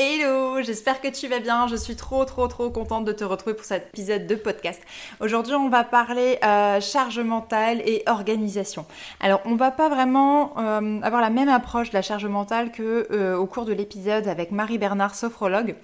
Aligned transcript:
Hello, 0.00 0.62
j'espère 0.62 1.00
que 1.00 1.08
tu 1.08 1.26
vas 1.26 1.40
bien. 1.40 1.66
Je 1.66 1.74
suis 1.74 1.96
trop 1.96 2.24
trop 2.24 2.46
trop 2.46 2.70
contente 2.70 3.04
de 3.04 3.10
te 3.10 3.24
retrouver 3.24 3.56
pour 3.56 3.64
cet 3.64 3.88
épisode 3.88 4.28
de 4.28 4.36
podcast. 4.36 4.80
Aujourd'hui, 5.18 5.54
on 5.54 5.68
va 5.68 5.82
parler 5.82 6.38
euh, 6.44 6.80
charge 6.80 7.18
mentale 7.18 7.82
et 7.84 8.04
organisation. 8.06 8.86
Alors, 9.18 9.40
on 9.44 9.56
va 9.56 9.72
pas 9.72 9.88
vraiment 9.88 10.56
euh, 10.56 11.00
avoir 11.02 11.20
la 11.20 11.30
même 11.30 11.48
approche 11.48 11.90
de 11.90 11.94
la 11.94 12.02
charge 12.02 12.26
mentale 12.26 12.70
que 12.70 13.08
euh, 13.10 13.36
au 13.36 13.46
cours 13.46 13.64
de 13.64 13.72
l'épisode 13.72 14.28
avec 14.28 14.52
Marie 14.52 14.78
Bernard, 14.78 15.16
sophrologue. 15.16 15.74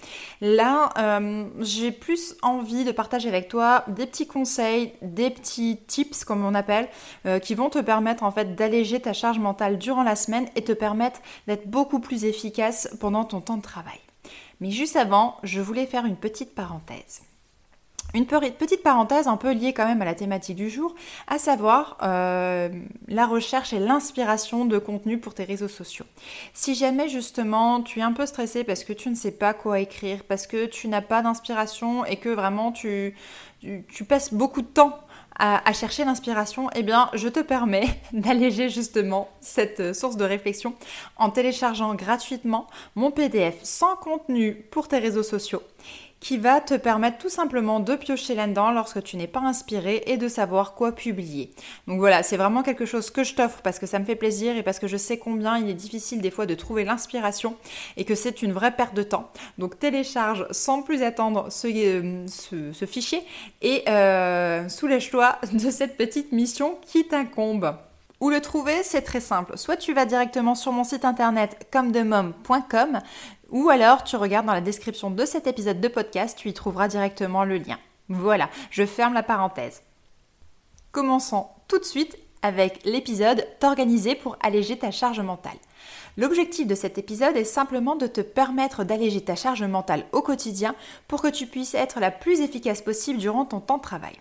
Là, 0.40 0.90
j'ai 1.59 1.90
plus 1.90 2.37
envie 2.42 2.84
de 2.84 2.92
partager 2.92 3.28
avec 3.28 3.48
toi 3.48 3.82
des 3.88 4.06
petits 4.06 4.28
conseils, 4.28 4.92
des 5.02 5.30
petits 5.30 5.80
tips 5.88 6.24
comme 6.24 6.45
on 6.45 6.54
appelle, 6.54 6.88
qui 7.43 7.56
vont 7.56 7.68
te 7.68 7.80
permettre 7.80 8.23
en 8.23 8.30
fait 8.30 8.54
d'alléger 8.54 9.01
ta 9.01 9.12
charge 9.12 9.40
mentale 9.40 9.76
durant 9.76 10.04
la 10.04 10.15
semaine 10.15 10.46
et 10.54 10.62
te 10.62 10.73
permettre 10.73 11.21
d'être 11.49 11.66
beaucoup 11.68 11.99
plus 11.99 12.24
efficace 12.24 12.88
pendant 13.01 13.24
ton 13.24 13.40
temps 13.40 13.56
de 13.56 13.62
travail. 13.62 14.04
Mais 14.60 14.71
juste 14.71 14.97
avant, 14.97 15.37
je 15.43 15.60
voulais 15.60 15.87
faire 15.87 16.07
une 16.07 16.16
petite 16.16 16.55
parenthèse. 16.55 17.23
Une 18.15 18.27
petite 18.27 18.85
parenthèse 18.85 19.27
un 19.27 19.37
peu 19.37 19.52
liée 19.52 19.73
quand 19.73 19.87
même 19.87 20.01
à 20.01 20.05
la 20.05 20.15
thématique 20.15 20.55
du 20.55 20.71
jour, 20.71 20.95
à 21.27 21.38
savoir 21.38 21.96
euh, 22.02 22.69
la 23.09 23.27
recherche 23.27 23.73
et 23.73 23.80
l'inspiration 23.80 24.66
de 24.66 24.79
contenu 24.79 25.19
pour 25.19 25.35
tes 25.35 25.43
réseaux 25.43 25.66
sociaux. 25.66 26.05
Si 26.52 26.77
jamais 26.77 27.09
justement 27.09 27.83
tu 27.83 27.99
es 27.99 28.02
un 28.02 28.13
peu 28.13 28.24
stressé 28.24 28.63
parce 28.63 28.85
que 28.85 28.93
tu 28.93 29.11
ne 29.11 29.16
sais 29.16 29.33
pas 29.33 29.52
quoi 29.52 29.80
écrire, 29.80 30.23
parce 30.29 30.46
que 30.46 30.66
tu 30.66 30.87
n'as 30.87 31.01
pas 31.01 31.23
d'inspiration 31.23 32.05
et 32.05 32.16
que 32.16 32.29
vraiment 32.29 32.71
tu, 32.71 33.16
tu 33.61 34.05
passes 34.05 34.33
beaucoup 34.33 34.63
de 34.63 34.68
temps 34.68 35.01
à, 35.37 35.73
chercher 35.73 36.04
l'inspiration, 36.04 36.71
eh 36.74 36.82
bien, 36.82 37.10
je 37.15 37.29
te 37.29 37.40
permets 37.40 38.01
d'alléger 38.13 38.68
justement 38.68 39.29
cette 39.40 39.80
euh, 39.80 39.95
source 39.95 40.16
de 40.16 40.24
réflexion 40.24 40.74
en 41.16 41.30
téléchargeant 41.30 41.95
gratuitement 41.95 42.66
mon 42.95 43.10
PDF 43.10 43.57
sans 43.62 43.96
contenu 43.96 44.55
pour 44.71 44.88
tes 44.88 44.99
réseaux 44.99 45.23
sociaux 45.23 45.62
qui 46.20 46.38
va 46.38 46.60
te 46.60 46.74
permettre 46.74 47.18
tout 47.18 47.29
simplement 47.29 47.80
de 47.80 47.96
piocher 47.96 48.34
là-dedans 48.34 48.70
lorsque 48.70 49.02
tu 49.02 49.16
n'es 49.16 49.26
pas 49.26 49.40
inspiré 49.40 50.02
et 50.07 50.16
de 50.16 50.29
savoir 50.29 50.74
quoi 50.74 50.93
publier. 50.93 51.51
Donc 51.87 51.98
voilà, 51.98 52.23
c'est 52.23 52.37
vraiment 52.37 52.62
quelque 52.62 52.87
chose 52.87 53.10
que 53.10 53.24
je 53.24 53.34
t'offre 53.34 53.60
parce 53.62 53.79
que 53.79 53.87
ça 53.87 53.98
me 53.98 54.04
fait 54.04 54.16
plaisir 54.16 54.56
et 54.56 54.62
parce 54.62 54.79
que 54.79 54.87
je 54.87 54.96
sais 54.96 55.18
combien 55.18 55.59
il 55.59 55.68
est 55.68 55.74
difficile 55.74 56.21
des 56.21 56.30
fois 56.30 56.46
de 56.46 56.54
trouver 56.54 56.84
l'inspiration 56.84 57.56
et 57.96 58.04
que 58.04 58.15
c'est 58.15 58.43
une 58.43 58.52
vraie 58.52 58.74
perte 58.74 58.95
de 58.95 59.02
temps. 59.02 59.30
Donc 59.59 59.79
télécharge 59.79 60.46
sans 60.51 60.82
plus 60.82 61.02
attendre 61.02 61.51
ce, 61.51 61.68
euh, 61.74 62.73
fichier 62.87 63.23
et 63.60 63.82
euh, 63.88 64.69
soulège-toi 64.69 65.38
de 65.53 65.71
cette 65.71 65.97
petite 65.97 66.32
mission 66.32 66.78
qui 66.87 67.06
t'incombe. 67.06 67.75
Où 68.21 68.31
le 68.31 68.41
trouver, 68.41 68.82
c'est 68.84 69.03
très 69.03 69.21
simple. 69.21 69.59
Soit 69.59 69.76
tu 69.76 69.93
vas 69.93 70.06
directement 70.06 70.54
sur 70.54 70.72
mon 70.72 70.84
site 70.84 71.04
internet 71.04 71.66
comdemom.com, 71.71 73.00
ou 73.50 73.69
alors 73.69 74.05
tu 74.05 74.16
regardes 74.16 74.47
dans 74.47 74.53
la 74.53 74.60
description 74.60 75.10
de 75.10 75.25
cet 75.25 75.47
épisode 75.47 75.81
de 75.81 75.88
podcast, 75.88 76.38
tu 76.38 76.49
y 76.49 76.55
trouveras 76.55 76.88
directement 76.88 77.44
le 77.44 77.59
lien. 77.59 77.78
Voilà, 78.09 78.50
je 78.71 78.84
ferme 78.84 79.15
la 79.15 79.22
parenthèse. 79.22 79.82
Commençons 80.93 81.47
tout 81.69 81.78
de 81.78 81.84
suite 81.84 82.19
avec 82.43 82.84
l'épisode 82.84 83.47
T'organiser 83.59 84.15
pour 84.15 84.37
alléger 84.43 84.78
ta 84.78 84.91
charge 84.91 85.21
mentale. 85.21 85.56
L'objectif 86.16 86.66
de 86.66 86.75
cet 86.75 86.99
épisode 86.99 87.37
est 87.37 87.44
simplement 87.44 87.97
de 87.97 88.06
te 88.06 88.21
permettre 88.21 88.84
d'alléger 88.84 89.22
ta 89.22 89.34
charge 89.34 89.65
mentale 89.65 90.04
au 90.12 90.22
quotidien 90.22 90.75
pour 91.09 91.22
que 91.22 91.28
tu 91.28 91.47
puisses 91.47 91.75
être 91.75 92.00
la 92.00 92.10
plus 92.10 92.41
efficace 92.41 92.83
possible 92.83 93.19
durant 93.19 93.44
ton 93.44 93.60
temps 93.60 93.78
de 93.78 93.83
travail. 93.83 94.21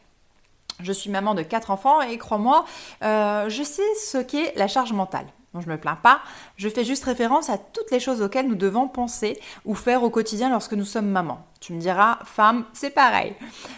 Je 0.79 0.91
suis 0.91 1.11
maman 1.11 1.35
de 1.35 1.43
quatre 1.43 1.69
enfants 1.69 2.01
et 2.01 2.17
crois-moi, 2.17 2.65
euh, 3.03 3.49
je 3.49 3.61
sais 3.61 3.83
ce 4.01 4.17
qu'est 4.17 4.53
la 4.55 4.67
charge 4.67 4.93
mentale. 4.93 5.27
Je 5.53 5.61
je 5.61 5.69
me 5.69 5.77
plains 5.77 5.95
pas, 5.95 6.19
je 6.57 6.67
fais 6.67 6.83
juste 6.83 7.03
référence 7.03 7.49
à 7.49 7.57
toutes 7.57 7.91
les 7.91 7.99
choses 7.99 8.21
auxquelles 8.21 8.47
nous 8.47 8.55
devons 8.55 8.87
penser 8.87 9.39
ou 9.65 9.75
faire 9.75 10.03
au 10.03 10.09
quotidien 10.09 10.49
lorsque 10.49 10.73
nous 10.73 10.85
sommes 10.85 11.09
maman. 11.09 11.45
Tu 11.63 11.71
me 11.71 11.79
diras, 11.79 12.19
femme, 12.25 12.65
c'est 12.73 12.89
pareil. 12.89 13.33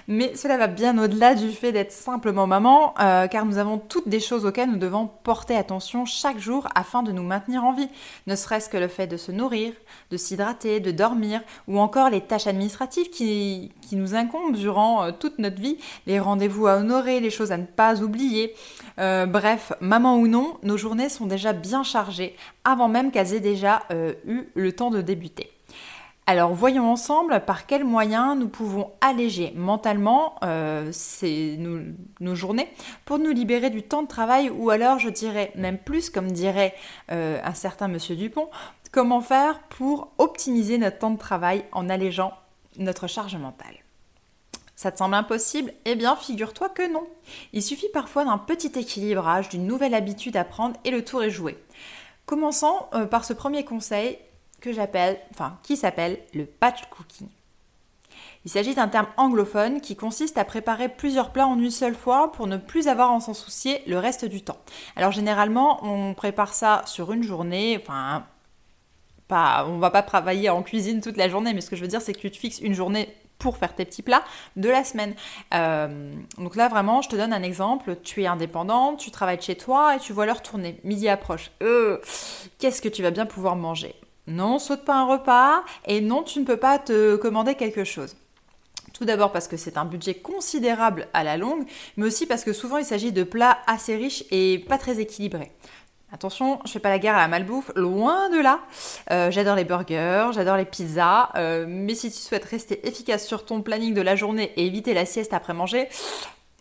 Mais 0.08 0.36
cela 0.36 0.58
va 0.58 0.66
bien 0.66 0.98
au-delà 0.98 1.36
du 1.36 1.52
fait 1.52 1.72
d'être 1.72 1.92
simplement 1.92 2.48
maman, 2.48 2.96
euh, 3.00 3.28
car 3.28 3.46
nous 3.46 3.60
avons 3.60 3.78
toutes 3.78 4.08
des 4.08 4.20
choses 4.20 4.44
auxquelles 4.44 4.72
nous 4.72 4.80
devons 4.80 5.08
porter 5.22 5.56
attention 5.56 6.06
chaque 6.06 6.40
jour 6.40 6.68
afin 6.74 7.04
de 7.04 7.12
nous 7.12 7.22
maintenir 7.22 7.64
en 7.64 7.74
vie. 7.74 7.88
Ne 8.26 8.36
serait-ce 8.36 8.70
que 8.70 8.78
le 8.78 8.88
fait 8.88 9.06
de 9.06 9.18
se 9.18 9.32
nourrir, 9.32 9.72
de 10.10 10.18
s'hydrater, 10.18 10.80
de 10.80 10.90
dormir, 10.90 11.42
ou 11.68 11.80
encore 11.80 12.10
les 12.10 12.22
tâches 12.22 12.48
administratives 12.48 13.12
qui, 13.12 13.72
qui 13.88 13.96
nous 13.96 14.16
incombent 14.16 14.56
durant 14.56 15.04
euh, 15.04 15.12
toute 15.12 15.38
notre 15.38 15.62
vie, 15.62 15.78
les 16.08 16.20
rendez-vous 16.20 16.66
à 16.66 16.78
honorer, 16.78 17.20
les 17.20 17.30
choses 17.30 17.52
à 17.52 17.58
ne 17.58 17.68
pas 17.68 18.02
oublier. 18.02 18.56
Euh, 18.98 19.28
bref, 19.28 19.74
maman 19.80 20.18
ou 20.18 20.28
non, 20.28 20.58
nos 20.64 20.78
journées 20.78 21.10
sont 21.10 21.28
déjà 21.28 21.54
chargées 21.84 22.36
avant 22.64 22.88
même 22.88 23.12
qu'elles 23.12 23.34
aient 23.34 23.40
déjà 23.40 23.84
eu 24.26 24.50
le 24.56 24.72
temps 24.72 24.92
de 24.92 25.02
débuter. 25.02 25.56
Alors 26.28 26.56
voyons 26.56 26.92
ensemble 26.92 27.42
par 27.46 27.68
quels 27.68 27.84
moyens 27.84 28.36
nous 28.36 28.48
pouvons 28.48 28.92
alléger 29.00 29.54
mentalement 29.56 30.36
euh, 30.44 30.92
nos, 32.20 32.36
journées 32.36 32.68
pour 33.06 33.20
nous 33.20 33.30
libérer 33.30 33.70
du 33.70 33.84
temps 33.84 34.02
de 34.02 34.08
travail 34.08 34.50
ou 34.50 34.72
alors 34.72 34.98
je 34.98 35.10
dirais 35.10 35.52
même 35.54 35.78
plus 35.78 36.10
comme 36.10 36.32
dirait 36.32 36.74
euh, 37.12 37.40
un 37.44 37.54
certain 37.54 37.88
monsieur 37.88 38.16
Dupont, 38.16 38.50
comment 38.92 39.22
faire 39.22 39.60
pour 39.70 40.14
optimiser 40.18 40.80
notre 40.80 40.98
temps 40.98 41.12
de 41.12 41.20
travail 41.20 41.64
en 41.72 41.90
allégeant 41.90 42.34
notre 42.80 43.06
charge 43.06 43.36
mentale. 43.36 43.85
Ça 44.76 44.92
te 44.92 44.98
semble 44.98 45.16
impossible? 45.16 45.74
Eh 45.86 45.96
bien, 45.96 46.16
figure-toi 46.16 46.70
que 46.70 46.92
non. 46.92 47.08
Il 47.54 47.64
suffit 47.64 47.90
parfois 47.94 48.26
d'un 48.26 48.38
petit 48.38 48.72
équilibrage, 48.76 49.50
d'une 49.50 49.68
nouvelle 49.68 49.94
habitude 49.94 50.36
à 50.36 50.44
prendre 50.44 50.78
et 50.84 50.92
le 50.92 51.04
tour 51.04 51.24
est 51.24 51.30
joué. 51.30 51.58
Commençons 52.26 52.86
euh, 52.94 53.06
par 53.06 53.24
ce 53.24 53.34
premier 53.34 53.64
conseil 53.64 54.18
que 54.60 54.74
j'appelle, 54.74 55.20
enfin, 55.32 55.58
qui 55.64 55.78
s'appelle 55.78 56.20
le 56.34 56.46
patch 56.46 56.86
cooking. 56.90 57.30
Il 58.44 58.52
s'agit 58.52 58.76
d'un 58.76 58.88
terme 58.88 59.08
anglophone 59.18 59.82
qui 59.82 59.96
consiste 59.96 60.38
à 60.38 60.46
préparer 60.46 60.90
plusieurs 60.90 61.32
plats 61.32 61.48
en 61.48 61.58
une 61.58 61.72
seule 61.72 61.96
fois 61.96 62.32
pour 62.32 62.46
ne 62.46 62.58
plus 62.58 62.88
avoir 62.88 63.12
à 63.12 63.20
s'en 63.20 63.34
soucier 63.34 63.82
le 63.88 63.98
reste 63.98 64.26
du 64.26 64.44
temps. 64.44 64.58
Alors 64.96 65.12
généralement, 65.12 65.84
on 65.84 66.14
prépare 66.14 66.54
ça 66.54 66.84
sur 66.86 67.12
une 67.12 67.24
journée, 67.24 67.80
enfin 67.82 68.26
pas, 69.28 69.66
on 69.68 69.80
va 69.80 69.90
pas 69.90 70.04
travailler 70.04 70.50
en 70.50 70.62
cuisine 70.62 71.02
toute 71.02 71.18
la 71.18 71.28
journée, 71.28 71.54
mais 71.54 71.62
ce 71.62 71.72
que 71.72 71.76
je 71.76 71.82
veux 71.82 71.88
dire, 71.88 72.02
c'est 72.02 72.14
que 72.14 72.20
tu 72.20 72.30
te 72.30 72.38
fixes 72.38 72.60
une 72.60 72.76
journée 72.76 73.16
pour 73.46 73.58
faire 73.58 73.76
tes 73.76 73.86
petits 73.86 74.02
plats 74.02 74.24
de 74.56 74.70
la 74.70 74.84
semaine. 74.84 75.14
Euh, 75.54 76.16
donc 76.40 76.56
là, 76.56 76.68
vraiment, 76.68 77.04
je 77.04 77.10
te 77.10 77.16
donne 77.16 77.32
un 77.32 77.44
exemple. 77.44 77.96
Tu 78.04 78.24
es 78.24 78.26
indépendante, 78.26 78.98
tu 78.98 79.12
travailles 79.12 79.40
chez 79.40 79.56
toi 79.56 79.96
et 79.96 80.00
tu 80.00 80.14
vois 80.14 80.26
l'heure 80.26 80.42
tourner. 80.42 80.80
Midi 80.84 81.08
approche. 81.08 81.52
Euh, 81.62 82.00
qu'est-ce 82.58 82.82
que 82.82 82.90
tu 82.90 83.04
vas 83.04 83.12
bien 83.12 83.28
pouvoir 83.28 83.56
manger? 83.56 83.94
Non, 84.26 84.58
saute 84.58 84.84
pas 84.84 84.96
un 84.96 85.06
repas 85.06 85.64
et 85.86 86.02
non, 86.02 86.24
tu 86.24 86.40
ne 86.40 86.46
peux 86.46 86.58
pas 86.58 86.80
te 86.80 87.18
commander 87.18 87.54
quelque 87.54 87.84
chose. 87.84 88.16
Tout 88.94 89.06
d'abord 89.06 89.32
parce 89.32 89.48
que 89.48 89.58
c'est 89.58 89.78
un 89.78 89.86
budget 89.86 90.16
considérable 90.16 91.08
à 91.14 91.24
la 91.24 91.38
longue, 91.38 91.66
mais 91.98 92.08
aussi 92.08 92.26
parce 92.26 92.44
que 92.44 92.52
souvent 92.54 92.78
il 92.78 92.86
s'agit 92.86 93.12
de 93.12 93.24
plats 93.24 93.60
assez 93.68 93.96
riches 93.96 94.24
et 94.32 94.66
pas 94.68 94.80
très 94.80 95.00
équilibrés. 95.00 95.52
Attention, 96.16 96.62
je 96.64 96.72
fais 96.72 96.80
pas 96.80 96.88
la 96.88 96.98
guerre 96.98 97.16
à 97.16 97.20
la 97.20 97.28
malbouffe, 97.28 97.74
loin 97.76 98.30
de 98.30 98.38
là. 98.38 98.62
Euh, 99.12 99.32
j'adore 99.32 99.58
les 99.58 99.66
burgers, 99.66 100.30
j'adore 100.32 100.56
les 100.56 100.64
pizzas, 100.64 101.32
euh, 101.36 101.66
mais 101.68 101.94
si 101.94 102.10
tu 102.10 102.20
souhaites 102.20 102.46
rester 102.46 102.88
efficace 102.88 103.28
sur 103.28 103.44
ton 103.44 103.62
planning 103.62 103.94
de 103.94 104.00
la 104.00 104.16
journée 104.16 104.54
et 104.56 104.66
éviter 104.66 104.94
la 104.94 105.06
sieste 105.06 105.34
après 105.34 105.54
manger, 105.54 105.90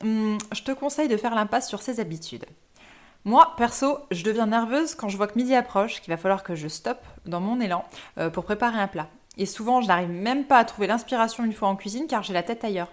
hmm, 0.03 0.39
je 0.53 0.63
te 0.65 0.73
conseille 0.73 1.07
de 1.07 1.17
faire 1.17 1.37
l'impasse 1.37 1.69
sur 1.69 1.83
ces 1.83 2.01
habitudes. 2.01 2.47
Moi, 3.25 3.55
perso, 3.57 3.99
je 4.11 4.25
deviens 4.25 4.47
nerveuse 4.47 4.97
quand 4.97 5.09
je 5.09 5.17
vois 5.17 5.29
que 5.29 5.39
midi 5.39 5.55
approche, 5.55 6.01
qu'il 6.01 6.13
va 6.13 6.17
falloir 6.17 6.43
que 6.43 6.57
je 6.57 6.67
stoppe 6.67 7.05
dans 7.25 7.39
mon 7.39 7.61
élan 7.61 7.85
euh, 8.19 8.31
pour 8.31 8.43
préparer 8.43 8.81
un 8.81 8.89
plat. 8.89 9.07
Et 9.39 9.47
souvent, 9.47 9.81
je 9.81 9.87
n'arrive 9.87 10.11
même 10.11 10.47
pas 10.47 10.59
à 10.59 10.65
trouver 10.65 10.89
l'inspiration 10.89 11.45
une 11.45 11.53
fois 11.53 11.69
en 11.69 11.77
cuisine 11.77 12.09
car 12.09 12.25
j'ai 12.25 12.33
la 12.33 12.43
tête 12.43 12.65
ailleurs. 12.65 12.91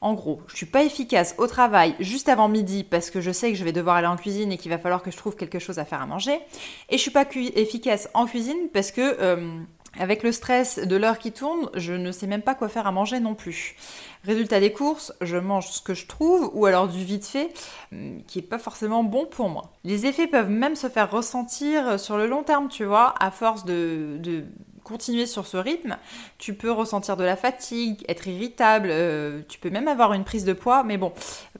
En 0.00 0.14
gros, 0.14 0.40
je 0.46 0.56
suis 0.56 0.66
pas 0.66 0.82
efficace 0.82 1.34
au 1.36 1.46
travail 1.46 1.94
juste 2.00 2.28
avant 2.28 2.48
midi 2.48 2.84
parce 2.84 3.10
que 3.10 3.20
je 3.20 3.30
sais 3.30 3.52
que 3.52 3.58
je 3.58 3.64
vais 3.64 3.72
devoir 3.72 3.96
aller 3.96 4.06
en 4.06 4.16
cuisine 4.16 4.50
et 4.50 4.56
qu'il 4.56 4.70
va 4.70 4.78
falloir 4.78 5.02
que 5.02 5.10
je 5.10 5.16
trouve 5.16 5.36
quelque 5.36 5.58
chose 5.58 5.78
à 5.78 5.84
faire 5.84 6.00
à 6.00 6.06
manger. 6.06 6.38
Et 6.88 6.96
je 6.96 7.02
suis 7.02 7.10
pas 7.10 7.26
efficace 7.34 8.08
en 8.14 8.26
cuisine 8.26 8.68
parce 8.72 8.92
que 8.92 9.16
euh, 9.20 9.60
Avec 9.98 10.22
le 10.22 10.30
stress 10.30 10.78
de 10.78 10.96
l'heure 10.96 11.18
qui 11.18 11.32
tourne, 11.32 11.68
je 11.74 11.92
ne 11.92 12.12
sais 12.12 12.28
même 12.28 12.42
pas 12.42 12.54
quoi 12.54 12.68
faire 12.68 12.86
à 12.86 12.92
manger 12.92 13.18
non 13.18 13.34
plus. 13.34 13.74
Résultat 14.24 14.60
des 14.60 14.72
courses, 14.72 15.12
je 15.20 15.36
mange 15.36 15.66
ce 15.68 15.82
que 15.82 15.94
je 15.94 16.06
trouve 16.06 16.48
ou 16.54 16.66
alors 16.66 16.86
du 16.86 17.04
vite 17.04 17.26
fait 17.26 17.52
hum, 17.92 18.22
qui 18.26 18.38
n'est 18.38 18.46
pas 18.46 18.60
forcément 18.60 19.02
bon 19.02 19.26
pour 19.26 19.48
moi. 19.48 19.72
Les 19.82 20.06
effets 20.06 20.28
peuvent 20.28 20.50
même 20.50 20.76
se 20.76 20.88
faire 20.88 21.10
ressentir 21.10 21.98
sur 21.98 22.16
le 22.16 22.28
long 22.28 22.44
terme, 22.44 22.68
tu 22.68 22.84
vois, 22.84 23.14
à 23.18 23.32
force 23.32 23.64
de 23.64 24.44
continuer 24.90 25.26
sur 25.26 25.46
ce 25.46 25.56
rythme, 25.56 25.96
tu 26.38 26.54
peux 26.54 26.72
ressentir 26.72 27.16
de 27.16 27.22
la 27.22 27.36
fatigue, 27.36 28.04
être 28.08 28.26
irritable, 28.26 28.88
euh, 28.90 29.40
tu 29.48 29.60
peux 29.60 29.70
même 29.70 29.86
avoir 29.86 30.14
une 30.14 30.24
prise 30.24 30.44
de 30.44 30.52
poids. 30.52 30.82
Mais 30.82 30.98
bon, 30.98 31.12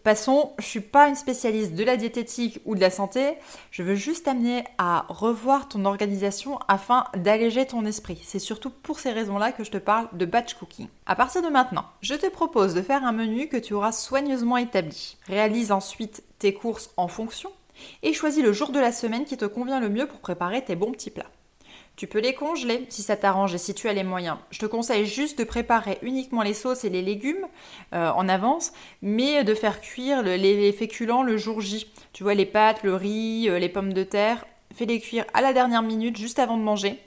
passons, 0.02 0.52
je 0.58 0.64
suis 0.64 0.80
pas 0.80 1.08
une 1.08 1.14
spécialiste 1.14 1.74
de 1.74 1.84
la 1.84 1.96
diététique 1.96 2.60
ou 2.64 2.74
de 2.74 2.80
la 2.80 2.90
santé. 2.90 3.34
Je 3.70 3.84
veux 3.84 3.94
juste 3.94 4.24
t'amener 4.24 4.64
à 4.78 5.06
revoir 5.08 5.68
ton 5.68 5.84
organisation 5.84 6.58
afin 6.66 7.04
d'alléger 7.16 7.66
ton 7.66 7.86
esprit. 7.86 8.20
C'est 8.24 8.40
surtout 8.40 8.70
pour 8.70 8.98
ces 8.98 9.12
raisons-là 9.12 9.52
que 9.52 9.62
je 9.62 9.70
te 9.70 9.78
parle 9.78 10.08
de 10.12 10.24
batch 10.24 10.54
cooking. 10.54 10.88
À 11.06 11.14
partir 11.14 11.40
de 11.40 11.48
maintenant, 11.48 11.84
je 12.00 12.16
te 12.16 12.28
propose 12.28 12.74
de 12.74 12.82
faire 12.82 13.04
un 13.04 13.12
menu 13.12 13.46
que 13.46 13.58
tu 13.58 13.74
auras 13.74 13.92
soigneusement 13.92 14.56
établi. 14.56 15.18
Réalise 15.28 15.70
ensuite 15.70 16.24
tes 16.40 16.52
courses 16.52 16.90
en 16.96 17.06
fonction 17.06 17.52
et 18.02 18.12
choisis 18.12 18.42
le 18.42 18.52
jour 18.52 18.72
de 18.72 18.80
la 18.80 18.90
semaine 18.90 19.24
qui 19.24 19.36
te 19.36 19.44
convient 19.44 19.78
le 19.78 19.88
mieux 19.88 20.06
pour 20.06 20.18
préparer 20.18 20.64
tes 20.64 20.74
bons 20.74 20.90
petits 20.90 21.10
plats. 21.10 21.30
Tu 22.00 22.06
peux 22.06 22.20
les 22.20 22.32
congeler 22.32 22.86
si 22.88 23.02
ça 23.02 23.14
t'arrange 23.14 23.54
et 23.54 23.58
si 23.58 23.74
tu 23.74 23.86
as 23.86 23.92
les 23.92 24.04
moyens. 24.04 24.38
Je 24.50 24.58
te 24.58 24.64
conseille 24.64 25.04
juste 25.04 25.38
de 25.38 25.44
préparer 25.44 25.98
uniquement 26.00 26.40
les 26.40 26.54
sauces 26.54 26.86
et 26.86 26.88
les 26.88 27.02
légumes 27.02 27.46
euh, 27.92 28.10
en 28.12 28.26
avance, 28.26 28.72
mais 29.02 29.44
de 29.44 29.52
faire 29.52 29.82
cuire 29.82 30.22
les, 30.22 30.72
féculents 30.72 31.22
le 31.22 31.36
jour 31.36 31.60
J. 31.60 31.92
Tu 32.14 32.22
vois, 32.22 32.32
les 32.32 32.46
pâtes, 32.46 32.84
le 32.84 32.94
riz, 32.94 33.50
euh, 33.50 33.58
les 33.58 33.68
pommes 33.68 33.92
de 33.92 34.02
terre, 34.02 34.46
fais-les 34.74 34.98
cuire 34.98 35.26
à 35.34 35.42
la 35.42 35.52
dernière 35.52 35.82
minute, 35.82 36.16
juste 36.16 36.38
avant 36.38 36.56
de 36.56 36.62
manger 36.62 36.98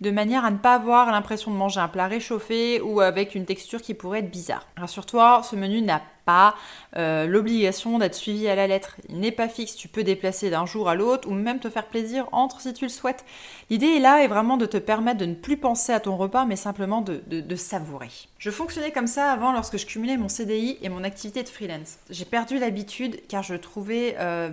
de 0.00 0.10
manière 0.12 0.44
à 0.44 0.52
ne 0.52 0.58
pas 0.58 0.74
avoir 0.74 1.10
l'impression 1.10 1.50
de 1.50 1.56
manger 1.56 1.80
un 1.80 1.88
plat 1.88 2.06
réchauffé 2.06 2.80
ou 2.82 3.00
avec 3.00 3.34
une 3.34 3.46
texture 3.46 3.82
qui 3.82 3.94
pourrait 3.94 4.20
être 4.20 4.30
bizarre. 4.30 4.68
Rassure-toi, 4.76 5.42
ce 5.42 5.56
menu 5.56 5.80
n'a 5.82 6.02
pas 6.26 6.56
euh, 6.96 7.26
l'obligation 7.26 7.98
d'être 7.98 8.14
suivi 8.14 8.48
à 8.48 8.54
la 8.54 8.66
lettre. 8.66 8.96
Il 9.08 9.20
n'est 9.20 9.32
pas 9.32 9.48
fixe, 9.48 9.76
tu 9.76 9.88
peux 9.88 10.02
déplacer 10.02 10.50
d'un 10.50 10.66
jour 10.66 10.90
à 10.90 10.94
l'autre 10.94 11.28
ou 11.28 11.32
même 11.32 11.60
te 11.60 11.70
faire 11.70 11.86
plaisir 11.86 12.28
entre 12.32 12.60
si 12.60 12.74
tu 12.74 12.84
le 12.84 12.90
souhaites. 12.90 13.24
L'idée 13.70 13.86
est 13.86 14.00
là 14.00 14.22
est 14.22 14.28
vraiment 14.28 14.56
de 14.56 14.66
te 14.66 14.76
permettre 14.76 15.18
de 15.18 15.24
ne 15.24 15.34
plus 15.34 15.56
penser 15.56 15.92
à 15.92 16.00
ton 16.00 16.16
repas 16.16 16.44
mais 16.44 16.56
simplement 16.56 17.00
de, 17.00 17.22
savourer. 17.56 18.10
Je 18.38 18.50
fonctionnais 18.50 18.92
comme 18.92 19.06
ça 19.06 19.32
avant 19.32 19.52
lorsque 19.52 19.78
je 19.78 19.86
cumulais 19.86 20.16
mon 20.16 20.28
CDI 20.28 20.78
et 20.82 20.88
mon 20.88 21.04
activité 21.04 21.42
de 21.42 21.48
freelance. 21.48 21.98
J'ai 22.10 22.24
perdu 22.24 22.58
l'habitude 22.58 23.20
car 23.28 23.42
je 23.42 23.54
trouvais, 23.54 24.16
euh, 24.18 24.50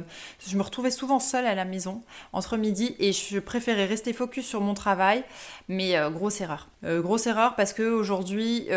je 0.47 0.55
me 0.55 0.61
retrouvais 0.61 0.91
souvent 0.91 1.19
seule 1.19 1.45
à 1.45 1.55
la 1.55 1.65
maison 1.65 2.01
entre 2.31 2.55
midi 2.55 2.95
et 2.99 3.11
je 3.11 3.39
préférais 3.39 3.85
rester 3.85 4.13
focus 4.13 4.45
sur 4.45 4.61
mon 4.61 4.73
travail 4.73 5.23
mais 5.67 5.97
euh, 5.97 6.09
grosse 6.11 6.39
erreur. 6.39 6.69
grosse 6.83 7.27
erreur 7.27 7.55
parce 7.55 7.73
que 7.73 7.83
aujourd'hui 7.83 8.67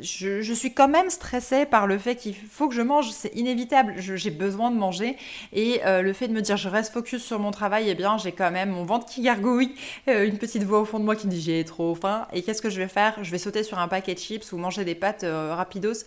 je, 0.00 0.52
suis 0.52 0.72
quand 0.72 0.88
même 0.88 1.10
stressée 1.10 1.66
par 1.66 1.86
le 1.86 1.98
fait 1.98 2.16
qu'il 2.16 2.34
faut 2.34 2.68
que 2.68 2.74
je 2.74 2.82
mange, 2.82 3.10
c'est 3.10 3.34
inévitable, 3.34 3.94
j'ai 3.98 4.30
besoin 4.30 4.70
de 4.70 4.76
manger. 4.76 5.16
Et 5.52 5.80
euh, 5.84 6.02
le 6.02 6.12
fait 6.12 6.28
de 6.28 6.32
me 6.32 6.40
dire 6.40 6.56
je 6.56 6.68
reste 6.68 6.92
focus 6.92 7.22
sur 7.22 7.38
mon 7.38 7.50
travail, 7.50 7.88
eh 7.88 7.94
bien 7.94 8.18
j'ai 8.18 8.32
quand 8.32 8.50
même 8.50 8.70
mon 8.70 8.84
ventre 8.84 9.06
qui 9.06 9.22
gargouille, 9.22 9.74
euh, 10.08 10.26
une 10.26 10.38
petite 10.38 10.64
voix 10.64 10.80
au 10.80 10.84
fond 10.84 10.98
de 10.98 11.04
moi 11.04 11.16
qui 11.16 11.26
dit 11.26 11.40
j'ai 11.40 11.64
trop 11.64 11.94
faim. 11.94 12.26
Et 12.32 12.42
qu'est-ce 12.42 12.62
que 12.62 12.70
je 12.70 12.78
vais 12.78 12.88
faire? 12.88 13.18
Je 13.22 13.30
vais 13.30 13.38
sauter 13.38 13.62
sur 13.62 13.78
un 13.78 13.88
paquet 13.88 14.14
de 14.14 14.20
chips 14.20 14.52
ou 14.52 14.56
manger 14.56 14.84
des 14.84 14.94
pâtes 14.94 15.24
euh, 15.24 15.54
rapidos 15.54 16.04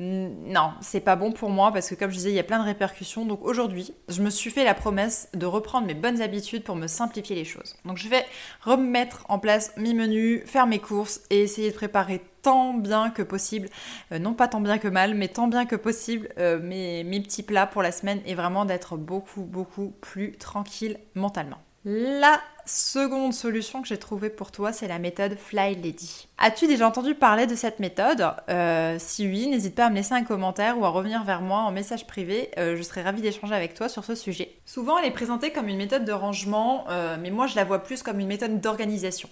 non, 0.00 0.74
c'est 0.80 1.00
pas 1.00 1.16
bon 1.16 1.32
pour 1.32 1.50
moi 1.50 1.72
parce 1.72 1.88
que 1.88 1.96
comme 1.96 2.10
je 2.10 2.16
disais, 2.16 2.30
il 2.30 2.36
y 2.36 2.38
a 2.38 2.44
plein 2.44 2.60
de 2.60 2.64
répercussions. 2.64 3.24
Donc 3.24 3.44
aujourd'hui, 3.44 3.92
je 4.08 4.22
me 4.22 4.30
suis 4.30 4.50
fait 4.50 4.62
la 4.62 4.74
promesse 4.74 5.28
de 5.34 5.44
reprendre 5.44 5.88
mes 5.88 5.94
bonnes 5.94 6.22
habitudes 6.22 6.62
pour 6.62 6.76
me 6.76 6.86
simplifier 6.86 7.34
les 7.34 7.44
choses. 7.44 7.74
Donc 7.84 7.96
je 7.96 8.08
vais 8.08 8.24
remettre 8.62 9.24
en 9.28 9.40
place 9.40 9.72
mes 9.76 9.94
menus, 9.94 10.42
faire 10.46 10.68
mes 10.68 10.78
courses 10.78 11.22
et 11.30 11.40
essayer 11.40 11.70
de 11.70 11.74
préparer 11.74 12.22
tant 12.42 12.74
bien 12.74 13.10
que 13.10 13.22
possible, 13.22 13.68
euh, 14.12 14.20
non 14.20 14.34
pas 14.34 14.46
tant 14.46 14.60
bien 14.60 14.78
que 14.78 14.86
mal, 14.86 15.16
mais 15.16 15.26
tant 15.26 15.48
bien 15.48 15.66
que 15.66 15.74
possible 15.74 16.28
euh, 16.38 16.60
mes, 16.60 17.02
mes 17.02 17.20
petits 17.20 17.42
plats 17.42 17.66
pour 17.66 17.82
la 17.82 17.90
semaine 17.90 18.20
et 18.24 18.36
vraiment 18.36 18.64
d'être 18.64 18.96
beaucoup, 18.96 19.42
beaucoup 19.42 19.92
plus 20.00 20.36
tranquille 20.38 20.98
mentalement. 21.16 21.58
La 21.84 22.40
seconde 22.68 23.34
solution 23.34 23.82
que 23.82 23.88
j'ai 23.88 23.98
trouvée 23.98 24.30
pour 24.30 24.52
toi, 24.52 24.72
c'est 24.72 24.86
la 24.86 24.98
méthode 24.98 25.36
Fly 25.36 25.74
Lady. 25.74 26.28
As-tu 26.38 26.66
déjà 26.66 26.86
entendu 26.86 27.14
parler 27.14 27.46
de 27.46 27.54
cette 27.54 27.80
méthode? 27.80 28.24
Euh, 28.48 28.96
Si 28.98 29.26
oui, 29.26 29.48
n'hésite 29.48 29.74
pas 29.74 29.86
à 29.86 29.90
me 29.90 29.96
laisser 29.96 30.14
un 30.14 30.22
commentaire 30.22 30.78
ou 30.78 30.84
à 30.84 30.90
revenir 30.90 31.24
vers 31.24 31.40
moi 31.40 31.60
en 31.60 31.72
message 31.72 32.06
privé. 32.06 32.50
Euh, 32.58 32.76
je 32.76 32.82
serais 32.82 33.02
ravie 33.02 33.22
d'échanger 33.22 33.54
avec 33.54 33.74
toi 33.74 33.88
sur 33.88 34.04
ce 34.04 34.14
sujet. 34.14 34.52
Souvent, 34.64 34.98
elle 34.98 35.06
est 35.06 35.10
présentée 35.10 35.50
comme 35.50 35.68
une 35.68 35.78
méthode 35.78 36.04
de 36.04 36.12
rangement, 36.12 36.84
euh, 36.90 37.16
mais 37.20 37.30
moi, 37.30 37.46
je 37.46 37.56
la 37.56 37.64
vois 37.64 37.82
plus 37.82 38.02
comme 38.02 38.20
une 38.20 38.28
méthode 38.28 38.60
d'organisation. 38.60 39.28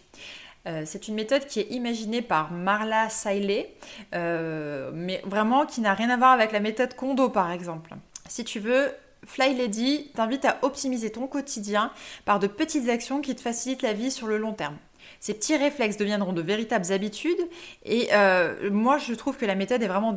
c'est 0.84 1.06
une 1.06 1.14
méthode 1.14 1.46
qui 1.46 1.60
est 1.60 1.70
imaginée 1.70 2.22
par 2.22 2.50
Marla 2.50 3.08
Sailey, 3.08 3.72
mais 4.12 5.22
vraiment 5.24 5.64
qui 5.64 5.80
n'a 5.80 5.94
rien 5.94 6.10
à 6.10 6.16
voir 6.16 6.32
avec 6.32 6.50
la 6.50 6.58
méthode 6.58 6.94
Kondo 6.94 7.28
par 7.28 7.52
exemple. 7.52 7.90
Si 8.28 8.42
tu 8.42 8.58
veux, 8.58 8.90
Fly 9.26 9.54
Lady 9.54 10.10
t'invite 10.14 10.44
à 10.44 10.58
optimiser 10.62 11.10
ton 11.10 11.26
quotidien 11.26 11.90
par 12.24 12.38
de 12.38 12.46
petites 12.46 12.88
actions 12.88 13.20
qui 13.20 13.34
te 13.34 13.40
facilitent 13.40 13.82
la 13.82 13.92
vie 13.92 14.10
sur 14.10 14.26
le 14.26 14.38
long 14.38 14.52
terme. 14.52 14.76
Ces 15.20 15.34
petits 15.34 15.56
réflexes 15.56 15.96
deviendront 15.96 16.32
de 16.32 16.42
véritables 16.42 16.92
habitudes 16.92 17.48
et 17.84 18.08
euh, 18.12 18.70
moi 18.70 18.98
je 18.98 19.14
trouve 19.14 19.36
que 19.36 19.46
la 19.46 19.54
méthode 19.54 19.82
est 19.82 19.88
vraiment 19.88 20.12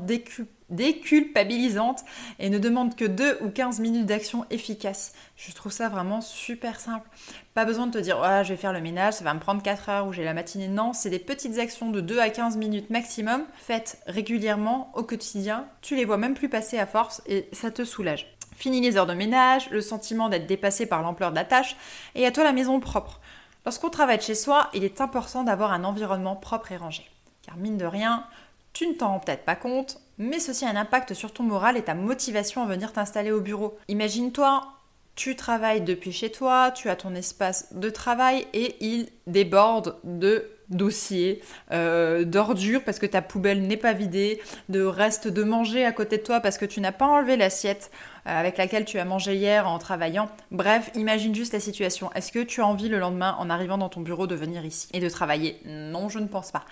déculpabilisante 0.69 2.03
et 2.39 2.49
ne 2.49 2.59
demande 2.59 2.95
que 2.95 3.05
2 3.05 3.39
ou 3.41 3.49
15 3.49 3.79
minutes 3.79 4.05
d'action 4.05 4.45
efficace. 4.49 5.13
Je 5.35 5.51
trouve 5.53 5.71
ça 5.71 5.89
vraiment 5.89 6.21
super 6.21 6.79
simple. 6.79 7.07
Pas 7.53 7.65
besoin 7.65 7.87
de 7.87 7.91
te 7.91 7.97
dire 7.97 8.19
oh, 8.21 8.43
je 8.43 8.49
vais 8.49 8.57
faire 8.57 8.73
le 8.73 8.81
ménage, 8.81 9.15
ça 9.15 9.23
va 9.23 9.33
me 9.33 9.39
prendre 9.39 9.61
4 9.61 9.89
heures 9.89 10.07
ou 10.07 10.13
j'ai 10.13 10.23
la 10.23 10.33
matinée. 10.33 10.67
Non, 10.67 10.93
c'est 10.93 11.09
des 11.09 11.19
petites 11.19 11.57
actions 11.59 11.89
de 11.91 12.01
2 12.01 12.19
à 12.19 12.29
15 12.29 12.57
minutes 12.57 12.89
maximum 12.89 13.43
faites 13.57 14.01
régulièrement 14.07 14.91
au 14.95 15.03
quotidien. 15.03 15.67
Tu 15.81 15.95
les 15.95 16.05
vois 16.05 16.17
même 16.17 16.33
plus 16.33 16.49
passer 16.49 16.77
à 16.77 16.85
force 16.85 17.21
et 17.27 17.47
ça 17.51 17.71
te 17.71 17.83
soulage. 17.83 18.38
Fini 18.59 18.81
les 18.81 18.97
heures 18.97 19.05
de 19.05 19.13
ménage, 19.13 19.69
le 19.69 19.79
sentiment 19.79 20.27
d'être 20.27 20.45
dépassé 20.45 20.85
par 20.85 21.01
l'ampleur 21.01 21.31
de 21.31 21.37
la 21.37 21.45
tâche, 21.45 21.77
et 22.13 22.25
à 22.25 22.31
toi 22.31 22.43
la 22.43 22.51
maison 22.51 22.81
propre. 22.81 23.21
Lorsqu'on 23.65 23.89
travaille 23.89 24.19
chez 24.19 24.35
soi, 24.35 24.69
il 24.73 24.83
est 24.83 24.99
important 24.99 25.45
d'avoir 25.45 25.71
un 25.71 25.85
environnement 25.85 26.35
propre 26.35 26.73
et 26.73 26.77
rangé. 26.77 27.09
Car 27.41 27.55
mine 27.55 27.77
de 27.77 27.85
rien, 27.85 28.25
tu 28.73 28.85
ne 28.85 28.93
t'en 28.93 29.13
rends 29.13 29.19
peut-être 29.19 29.45
pas 29.45 29.55
compte, 29.55 30.01
mais 30.17 30.39
ceci 30.39 30.65
a 30.65 30.69
un 30.69 30.75
impact 30.75 31.13
sur 31.13 31.31
ton 31.31 31.43
moral 31.43 31.77
et 31.77 31.83
ta 31.83 31.93
motivation 31.93 32.61
à 32.61 32.65
venir 32.65 32.91
t'installer 32.91 33.31
au 33.31 33.39
bureau. 33.39 33.77
Imagine-toi, 33.87 34.67
tu 35.15 35.37
travailles 35.37 35.81
depuis 35.81 36.11
chez 36.11 36.29
toi, 36.29 36.71
tu 36.71 36.89
as 36.89 36.97
ton 36.97 37.15
espace 37.15 37.73
de 37.73 37.89
travail 37.89 38.45
et 38.53 38.75
il 38.81 39.07
déborde 39.25 39.95
de 40.03 40.51
dossiers, 40.69 41.41
euh, 41.71 42.23
d'ordures 42.23 42.83
parce 42.83 42.99
que 42.99 43.05
ta 43.05 43.21
poubelle 43.21 43.63
n'est 43.63 43.77
pas 43.77 43.93
vidée, 43.93 44.41
de 44.69 44.81
restes 44.81 45.27
de 45.27 45.43
manger 45.43 45.85
à 45.85 45.91
côté 45.91 46.17
de 46.17 46.23
toi 46.23 46.39
parce 46.39 46.57
que 46.57 46.65
tu 46.65 46.79
n'as 46.79 46.91
pas 46.91 47.07
enlevé 47.07 47.37
l'assiette 47.37 47.91
avec 48.37 48.57
laquelle 48.57 48.85
tu 48.85 48.99
as 48.99 49.05
mangé 49.05 49.35
hier 49.35 49.67
en 49.67 49.79
travaillant. 49.79 50.29
Bref, 50.51 50.91
imagine 50.95 51.33
juste 51.33 51.53
la 51.53 51.59
situation. 51.59 52.11
Est-ce 52.13 52.31
que 52.31 52.39
tu 52.39 52.61
as 52.61 52.67
envie 52.67 52.89
le 52.89 52.99
lendemain, 52.99 53.35
en 53.39 53.49
arrivant 53.49 53.77
dans 53.77 53.89
ton 53.89 54.01
bureau, 54.01 54.27
de 54.27 54.35
venir 54.35 54.63
ici 54.65 54.87
et 54.93 54.99
de 54.99 55.09
travailler? 55.09 55.59
Non, 55.65 56.09
je 56.09 56.19
ne 56.19 56.27
pense 56.27 56.51
pas. 56.51 56.65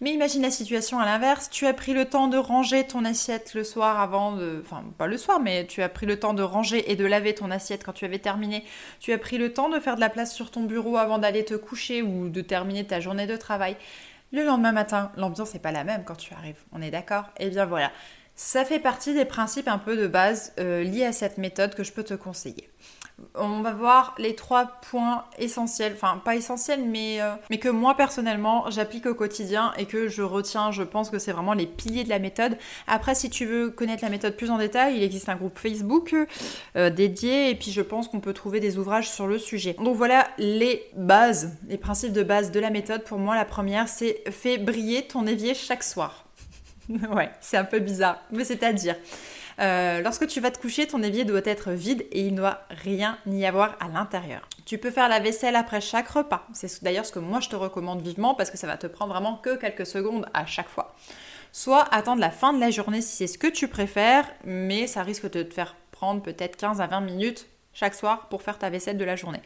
Mais 0.00 0.12
imagine 0.12 0.42
la 0.42 0.50
situation 0.50 0.98
à 0.98 1.04
l'inverse. 1.04 1.48
Tu 1.50 1.66
as 1.66 1.74
pris 1.74 1.92
le 1.92 2.04
temps 2.04 2.28
de 2.28 2.36
ranger 2.36 2.84
ton 2.84 3.04
assiette 3.04 3.54
le 3.54 3.64
soir 3.64 4.00
avant 4.00 4.32
de... 4.32 4.62
Enfin, 4.64 4.84
pas 4.98 5.06
le 5.06 5.16
soir, 5.16 5.40
mais 5.40 5.66
tu 5.66 5.82
as 5.82 5.88
pris 5.88 6.06
le 6.06 6.18
temps 6.18 6.34
de 6.34 6.42
ranger 6.42 6.90
et 6.90 6.96
de 6.96 7.04
laver 7.04 7.34
ton 7.34 7.50
assiette 7.50 7.84
quand 7.84 7.92
tu 7.92 8.04
avais 8.04 8.18
terminé. 8.18 8.64
Tu 9.00 9.12
as 9.12 9.18
pris 9.18 9.38
le 9.38 9.52
temps 9.52 9.68
de 9.68 9.78
faire 9.78 9.96
de 9.96 10.00
la 10.00 10.10
place 10.10 10.34
sur 10.34 10.50
ton 10.50 10.64
bureau 10.64 10.96
avant 10.96 11.18
d'aller 11.18 11.44
te 11.44 11.54
coucher 11.54 12.02
ou 12.02 12.28
de 12.28 12.40
terminer 12.40 12.84
ta 12.84 13.00
journée 13.00 13.26
de 13.26 13.36
travail. 13.36 13.76
Le 14.32 14.44
lendemain 14.44 14.72
matin, 14.72 15.12
l'ambiance 15.16 15.54
n'est 15.54 15.60
pas 15.60 15.70
la 15.70 15.84
même 15.84 16.02
quand 16.04 16.16
tu 16.16 16.34
arrives. 16.34 16.58
On 16.72 16.82
est 16.82 16.90
d'accord? 16.90 17.26
Eh 17.38 17.50
bien 17.50 17.66
voilà. 17.66 17.92
Ça 18.36 18.64
fait 18.64 18.80
partie 18.80 19.14
des 19.14 19.24
principes 19.24 19.68
un 19.68 19.78
peu 19.78 19.96
de 19.96 20.08
base 20.08 20.52
euh, 20.58 20.82
liés 20.82 21.04
à 21.04 21.12
cette 21.12 21.38
méthode 21.38 21.74
que 21.76 21.84
je 21.84 21.92
peux 21.92 22.02
te 22.02 22.14
conseiller. 22.14 22.68
On 23.36 23.60
va 23.60 23.72
voir 23.72 24.16
les 24.18 24.34
trois 24.34 24.66
points 24.90 25.24
essentiels, 25.38 25.92
enfin 25.94 26.20
pas 26.24 26.34
essentiels, 26.34 26.84
mais, 26.84 27.20
euh, 27.20 27.34
mais 27.48 27.58
que 27.58 27.68
moi 27.68 27.96
personnellement 27.96 28.68
j'applique 28.70 29.06
au 29.06 29.14
quotidien 29.14 29.72
et 29.78 29.86
que 29.86 30.08
je 30.08 30.22
retiens, 30.22 30.72
je 30.72 30.82
pense 30.82 31.10
que 31.10 31.20
c'est 31.20 31.30
vraiment 31.30 31.52
les 31.52 31.66
piliers 31.66 32.02
de 32.02 32.08
la 32.08 32.18
méthode. 32.18 32.58
Après, 32.88 33.14
si 33.14 33.30
tu 33.30 33.46
veux 33.46 33.70
connaître 33.70 34.02
la 34.02 34.10
méthode 34.10 34.36
plus 34.36 34.50
en 34.50 34.58
détail, 34.58 34.96
il 34.96 35.04
existe 35.04 35.28
un 35.28 35.36
groupe 35.36 35.56
Facebook 35.56 36.12
euh, 36.76 36.90
dédié 36.90 37.50
et 37.50 37.54
puis 37.54 37.70
je 37.70 37.82
pense 37.82 38.08
qu'on 38.08 38.20
peut 38.20 38.34
trouver 38.34 38.58
des 38.58 38.78
ouvrages 38.78 39.08
sur 39.08 39.28
le 39.28 39.38
sujet. 39.38 39.74
Donc 39.74 39.94
voilà 39.96 40.26
les 40.38 40.82
bases, 40.96 41.56
les 41.68 41.78
principes 41.78 42.12
de 42.12 42.24
base 42.24 42.50
de 42.50 42.58
la 42.58 42.70
méthode. 42.70 43.04
Pour 43.04 43.20
moi, 43.20 43.36
la 43.36 43.44
première, 43.44 43.88
c'est 43.88 44.24
fais 44.32 44.58
briller 44.58 45.06
ton 45.06 45.24
évier 45.28 45.54
chaque 45.54 45.84
soir. 45.84 46.23
ouais, 47.14 47.30
c'est 47.40 47.56
un 47.56 47.64
peu 47.64 47.78
bizarre, 47.78 48.20
mais 48.30 48.44
c'est-à-dire, 48.44 48.96
euh, 49.60 50.00
lorsque 50.00 50.26
tu 50.26 50.40
vas 50.40 50.50
te 50.50 50.58
coucher, 50.58 50.86
ton 50.86 51.02
évier 51.02 51.24
doit 51.24 51.40
être 51.44 51.70
vide 51.70 52.06
et 52.10 52.26
il 52.26 52.32
ne 52.32 52.38
doit 52.38 52.60
rien 52.70 53.18
y 53.26 53.44
avoir 53.46 53.76
à 53.80 53.88
l'intérieur. 53.88 54.48
Tu 54.64 54.78
peux 54.78 54.90
faire 54.90 55.08
la 55.08 55.20
vaisselle 55.20 55.56
après 55.56 55.80
chaque 55.80 56.08
repas. 56.08 56.46
C'est 56.52 56.82
d'ailleurs 56.82 57.06
ce 57.06 57.12
que 57.12 57.18
moi 57.18 57.40
je 57.40 57.48
te 57.48 57.56
recommande 57.56 58.02
vivement 58.02 58.34
parce 58.34 58.50
que 58.50 58.56
ça 58.56 58.66
va 58.66 58.76
te 58.76 58.86
prendre 58.86 59.12
vraiment 59.12 59.36
que 59.36 59.56
quelques 59.56 59.86
secondes 59.86 60.26
à 60.34 60.46
chaque 60.46 60.68
fois. 60.68 60.94
Soit 61.52 61.86
attendre 61.94 62.20
la 62.20 62.30
fin 62.30 62.52
de 62.52 62.58
la 62.58 62.70
journée 62.70 63.00
si 63.00 63.16
c'est 63.16 63.26
ce 63.28 63.38
que 63.38 63.46
tu 63.46 63.68
préfères, 63.68 64.26
mais 64.44 64.86
ça 64.86 65.02
risque 65.02 65.30
de 65.30 65.42
te 65.42 65.54
faire 65.54 65.76
prendre 65.92 66.20
peut-être 66.20 66.56
15 66.56 66.80
à 66.80 66.86
20 66.88 67.00
minutes 67.02 67.46
chaque 67.72 67.94
soir 67.94 68.28
pour 68.28 68.42
faire 68.42 68.58
ta 68.58 68.70
vaisselle 68.70 68.98
de 68.98 69.04
la 69.04 69.14
journée. 69.14 69.42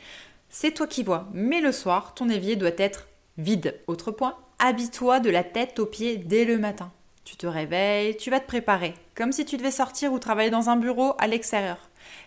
C'est 0.48 0.72
toi 0.72 0.86
qui 0.86 1.02
vois, 1.02 1.28
mais 1.34 1.60
le 1.60 1.72
soir, 1.72 2.14
ton 2.14 2.30
évier 2.30 2.56
doit 2.56 2.70
être 2.78 3.08
vide. 3.36 3.78
Autre 3.86 4.10
point, 4.10 4.36
habille-toi 4.58 5.20
de 5.20 5.28
la 5.28 5.44
tête 5.44 5.78
aux 5.78 5.86
pieds 5.86 6.16
dès 6.16 6.46
le 6.46 6.56
matin. 6.56 6.90
Tu 7.28 7.36
te 7.36 7.46
réveilles, 7.46 8.16
tu 8.16 8.30
vas 8.30 8.40
te 8.40 8.46
préparer, 8.46 8.94
comme 9.14 9.32
si 9.32 9.44
tu 9.44 9.58
devais 9.58 9.70
sortir 9.70 10.14
ou 10.14 10.18
travailler 10.18 10.48
dans 10.48 10.70
un 10.70 10.76
bureau 10.76 11.12
à 11.18 11.26
l'extérieur. 11.26 11.76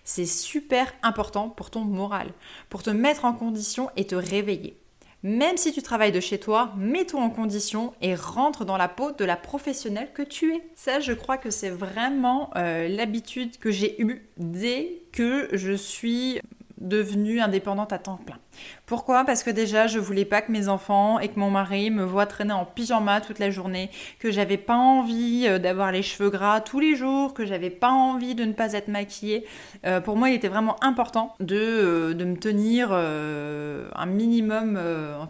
C'est 0.04 0.28
super 0.28 0.94
important 1.02 1.50
pour 1.50 1.72
ton 1.72 1.80
moral, 1.80 2.28
pour 2.70 2.84
te 2.84 2.92
mettre 2.92 3.26
en 3.26 3.34
condition 3.34 3.90
et 3.98 4.06
te 4.06 4.14
réveiller. 4.14 4.78
Même 5.24 5.58
si 5.58 5.74
tu 5.74 5.82
travailles 5.82 6.12
de 6.12 6.20
chez 6.20 6.40
toi, 6.40 6.72
mets-toi 6.78 7.20
en 7.20 7.32
condition 7.32 7.96
et 8.04 8.14
rentre 8.14 8.64
dans 8.64 8.78
la 8.78 8.88
peau 8.88 9.12
de 9.12 9.26
la 9.26 9.38
professionnelle 9.38 10.14
que 10.14 10.22
tu 10.22 10.54
es. 10.54 10.62
Ça, 10.76 11.00
je 11.00 11.14
crois 11.14 11.38
que 11.38 11.50
c'est 11.50 11.72
vraiment 11.72 12.52
euh, 12.56 12.88
l'habitude 12.88 13.58
que 13.58 13.72
j'ai 13.72 14.00
eue 14.04 14.30
dès 14.38 15.02
que 15.12 15.50
je 15.52 15.74
suis 15.74 16.40
devenue 16.78 17.40
indépendante 17.42 17.92
à 17.92 17.98
temps 17.98 18.18
plein. 18.18 18.38
Pourquoi? 18.86 19.24
Parce 19.24 19.44
que 19.44 19.50
déjà, 19.50 19.88
je 19.88 20.00
voulais 20.00 20.26
pas 20.26 20.42
que 20.42 20.52
mes 20.52 20.68
enfants 20.68 21.20
et 21.20 21.30
que 21.30 21.40
mon 21.40 21.50
mari 21.50 21.90
me 21.92 22.04
voient 22.04 22.26
traîner 22.26 22.54
en 22.54 22.66
pyjama 22.66 23.22
toute 23.22 23.40
la 23.40 23.50
journée, 23.50 23.90
que 24.20 24.32
j'avais 24.32 24.58
pas 24.58 24.76
envie 24.76 25.46
euh, 25.48 25.60
d'avoir 25.60 25.92
les 25.92 26.04
cheveux 26.04 26.30
gras 26.30 26.62
tous 26.62 26.80
les 26.80 26.96
jours, 26.96 27.34
que 27.34 27.46
j'avais 27.46 27.70
pas 27.70 27.90
envie 27.90 28.36
de 28.36 28.44
ne 28.44 28.54
pas 28.54 28.74
être 28.74 28.90
maquillée. 28.90 29.46
Euh, 29.86 30.02
pour 30.02 30.18
moi, 30.18 30.30
il 30.30 30.36
était 30.36 30.50
vraiment 30.50 30.76
important 30.84 31.36
de, 31.40 31.56
euh, 31.56 32.14
de 32.14 32.26
me 32.26 32.36
tenir 32.36 32.92
un 32.92 34.06
minimum, 34.06 34.80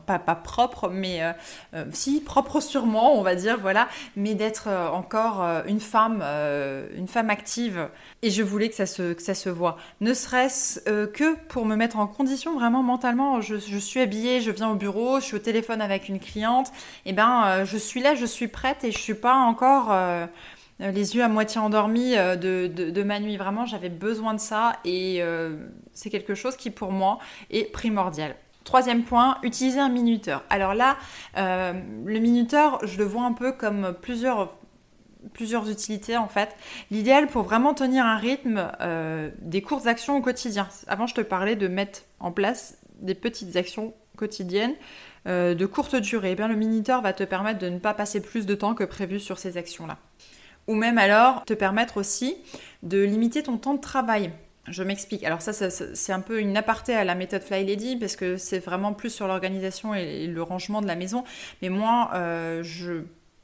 pas, 0.06 0.20
pas 0.20 0.36
propre, 0.36 0.90
mais 0.90 1.22
si 1.92 2.22
propre 2.22 2.62
sûrement, 2.62 3.18
on 3.18 3.22
va 3.22 3.36
dire, 3.36 3.58
voilà, 3.60 3.88
mais 4.16 4.34
d'être 4.34 4.68
encore 4.68 5.42
une 5.68 5.80
femme, 5.80 6.24
une 6.96 7.08
femme 7.08 7.30
active. 7.30 7.90
Et 8.22 8.30
je 8.30 8.44
voulais 8.44 8.70
que 8.70 8.76
ça 8.76 8.86
se, 8.86 9.14
que 9.14 9.22
ça 9.22 9.34
se 9.34 9.50
voit. 9.50 9.78
Ne 10.00 10.14
serait-ce 10.14 10.80
que 11.06 11.36
pour 11.48 11.66
me 11.66 11.76
mettre 11.76 11.98
en 11.98 12.08
condition 12.08 12.56
vraiment 12.56 12.84
je, 13.42 13.78
suis 13.78 14.00
habillée, 14.00 14.42
je 14.42 14.52
viens 14.52 14.70
au 14.70 14.76
bureau, 14.76 15.20
je 15.20 15.26
suis 15.26 15.36
au 15.36 15.40
téléphone 15.40 15.82
avec 15.82 16.10
une 16.10 16.20
cliente, 16.20 16.68
et 17.06 17.10
eh 17.10 17.14
ben 17.14 17.44
euh, 17.46 17.66
je 17.66 17.78
suis 17.78 18.02
là, 18.02 18.16
je 18.16 18.26
suis 18.26 18.48
prête 18.48 18.84
et 18.84 18.92
je 18.92 18.98
suis 18.98 19.14
pas 19.14 19.36
encore 19.36 19.92
euh, 19.92 20.26
les 20.80 21.16
yeux 21.16 21.24
à 21.24 21.28
moitié 21.28 21.60
endormis 21.60 22.16
euh, 22.16 22.36
de, 22.36 23.04
ma 23.04 23.20
nuit. 23.20 23.38
Vraiment, 23.38 23.66
j'avais 23.66 23.90
besoin 23.90 24.34
de 24.34 24.40
ça 24.40 24.74
et 24.86 25.22
c'est 25.94 26.10
quelque 26.10 26.36
chose 26.36 26.56
qui 26.56 26.70
pour 26.70 26.92
moi 26.92 27.20
est 27.50 27.72
primordial. 27.72 28.36
Troisième 28.64 29.04
point, 29.04 29.38
utiliser 29.42 29.80
un 29.80 29.90
minuteur. 29.90 30.44
Alors 30.50 30.76
là, 30.76 30.98
le 31.36 32.20
minuteur, 32.20 32.80
je 32.86 32.98
le 32.98 33.06
vois 33.06 33.24
un 33.24 33.34
peu 33.34 33.52
comme 33.52 33.96
plusieurs 34.02 34.56
plusieurs 35.34 35.70
utilités 35.70 36.18
en 36.18 36.28
fait. 36.28 36.56
L'idéal 36.90 37.28
pour 37.28 37.44
vraiment 37.44 37.76
tenir 37.76 38.06
un 38.06 38.18
rythme 38.18 38.72
des 39.42 39.62
courtes 39.62 39.88
actions 39.88 40.18
au 40.18 40.22
quotidien. 40.22 40.68
Avant, 40.88 41.08
je 41.08 41.16
te 41.16 41.22
parlais 41.22 41.56
de 41.56 41.68
mettre 41.68 42.02
en 42.20 42.32
place 42.32 42.81
des 43.02 43.16
petites 43.16 43.56
actions 43.56 43.94
quotidiennes 44.18 44.76
euh, 45.28 45.54
de 45.54 45.66
courte 45.66 45.96
durée, 45.96 46.32
eh 46.32 46.36
bien, 46.36 46.48
le 46.48 46.56
Miniteur 46.56 47.02
va 47.02 47.14
te 47.14 47.24
permettre 47.24 47.60
de 47.60 47.70
ne 47.70 47.80
pas 47.80 47.94
passer 47.94 48.22
plus 48.22 48.46
de 48.46 48.56
temps 48.56 48.74
que 48.74 48.84
prévu 48.84 49.20
sur 49.20 49.38
ces 49.38 49.58
actions-là. 49.58 49.98
Ou 50.68 50.76
même 50.76 50.98
alors 50.98 51.44
te 51.46 51.54
permettre 51.54 51.98
aussi 51.98 52.38
de 52.84 53.04
limiter 53.04 53.44
ton 53.44 53.58
temps 53.58 53.74
de 53.74 53.82
travail. 53.82 54.32
Je 54.68 54.84
m'explique. 54.84 55.24
Alors 55.24 55.42
ça, 55.42 55.54
c'est 55.54 56.14
un 56.14 56.20
peu 56.20 56.40
une 56.40 56.56
aparté 56.56 56.94
à 56.94 57.04
la 57.04 57.16
méthode 57.16 57.42
Fly 57.42 57.66
Lady 57.66 57.96
parce 57.96 58.16
que 58.16 58.38
c'est 58.38 58.60
vraiment 58.60 58.94
plus 58.94 59.10
sur 59.10 59.28
l'organisation 59.28 59.96
et, 59.96 60.28
le 60.28 60.44
rangement 60.44 60.82
de 60.82 60.88
la 60.88 60.96
maison. 60.96 61.24
Mais 61.64 61.70
moi, 61.70 62.12
euh, 62.14 62.62
je 62.62 63.04